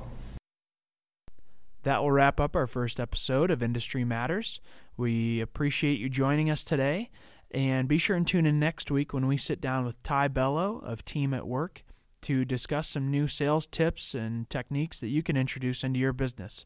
That 1.83 2.03
will 2.03 2.13
wrap 2.13 2.39
up 2.39 2.55
our 2.55 2.69
first 2.69 3.01
episode 3.01 3.51
of 3.51 3.65
Industry 3.65 4.05
Matters. 4.05 4.61
We 4.97 5.41
appreciate 5.41 5.99
you 5.99 6.09
joining 6.09 6.51
us 6.51 6.65
today, 6.65 7.11
and 7.51 7.89
be 7.89 7.99
sure 7.99 8.17
and 8.17 8.27
tune 8.27 8.47
in 8.47 8.59
next 8.59 8.91
week 8.91 9.13
when 9.13 9.27
we 9.27 9.37
sit 9.37 9.61
down 9.61 9.85
with 9.85 10.03
Ty 10.03 10.29
Bello 10.29 10.79
of 10.79 11.05
Team 11.05 11.33
at 11.33 11.47
Work 11.47 11.85
to 12.23 12.45
discuss 12.45 12.89
some 12.89 13.11
new 13.11 13.27
sales 13.27 13.67
tips 13.67 14.15
and 14.15 14.49
techniques 14.51 15.01
that 15.01 15.09
you 15.09 15.23
can 15.23 15.37
introduce 15.37 15.85
into 15.85 16.01
your 16.01 16.13
business. 16.13 16.65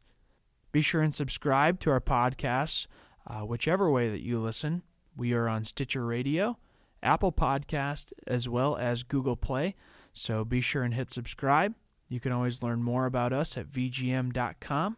Be 0.72 0.82
sure 0.82 1.02
and 1.02 1.14
subscribe 1.14 1.80
to 1.80 1.90
our 1.90 2.00
podcasts, 2.00 2.86
uh, 3.26 3.40
whichever 3.40 3.90
way 3.90 4.08
that 4.08 4.22
you 4.22 4.40
listen. 4.40 4.82
We 5.16 5.32
are 5.34 5.48
on 5.48 5.64
Stitcher 5.64 6.06
Radio 6.06 6.56
Apple 7.02 7.32
Podcast, 7.32 8.12
as 8.26 8.48
well 8.48 8.76
as 8.76 9.02
Google 9.02 9.36
Play. 9.36 9.74
So 10.12 10.44
be 10.44 10.60
sure 10.60 10.82
and 10.82 10.94
hit 10.94 11.10
subscribe. 11.12 11.74
You 12.08 12.20
can 12.20 12.32
always 12.32 12.62
learn 12.62 12.82
more 12.82 13.06
about 13.06 13.32
us 13.32 13.56
at 13.56 13.70
vgm.com. 13.70 14.96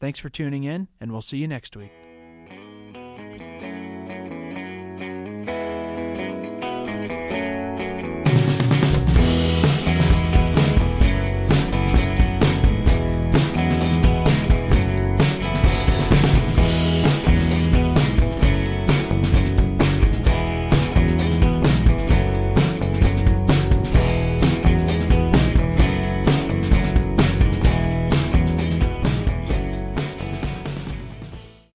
Thanks 0.00 0.18
for 0.18 0.28
tuning 0.28 0.64
in, 0.64 0.88
and 1.00 1.12
we'll 1.12 1.22
see 1.22 1.38
you 1.38 1.48
next 1.48 1.76
week. 1.76 2.09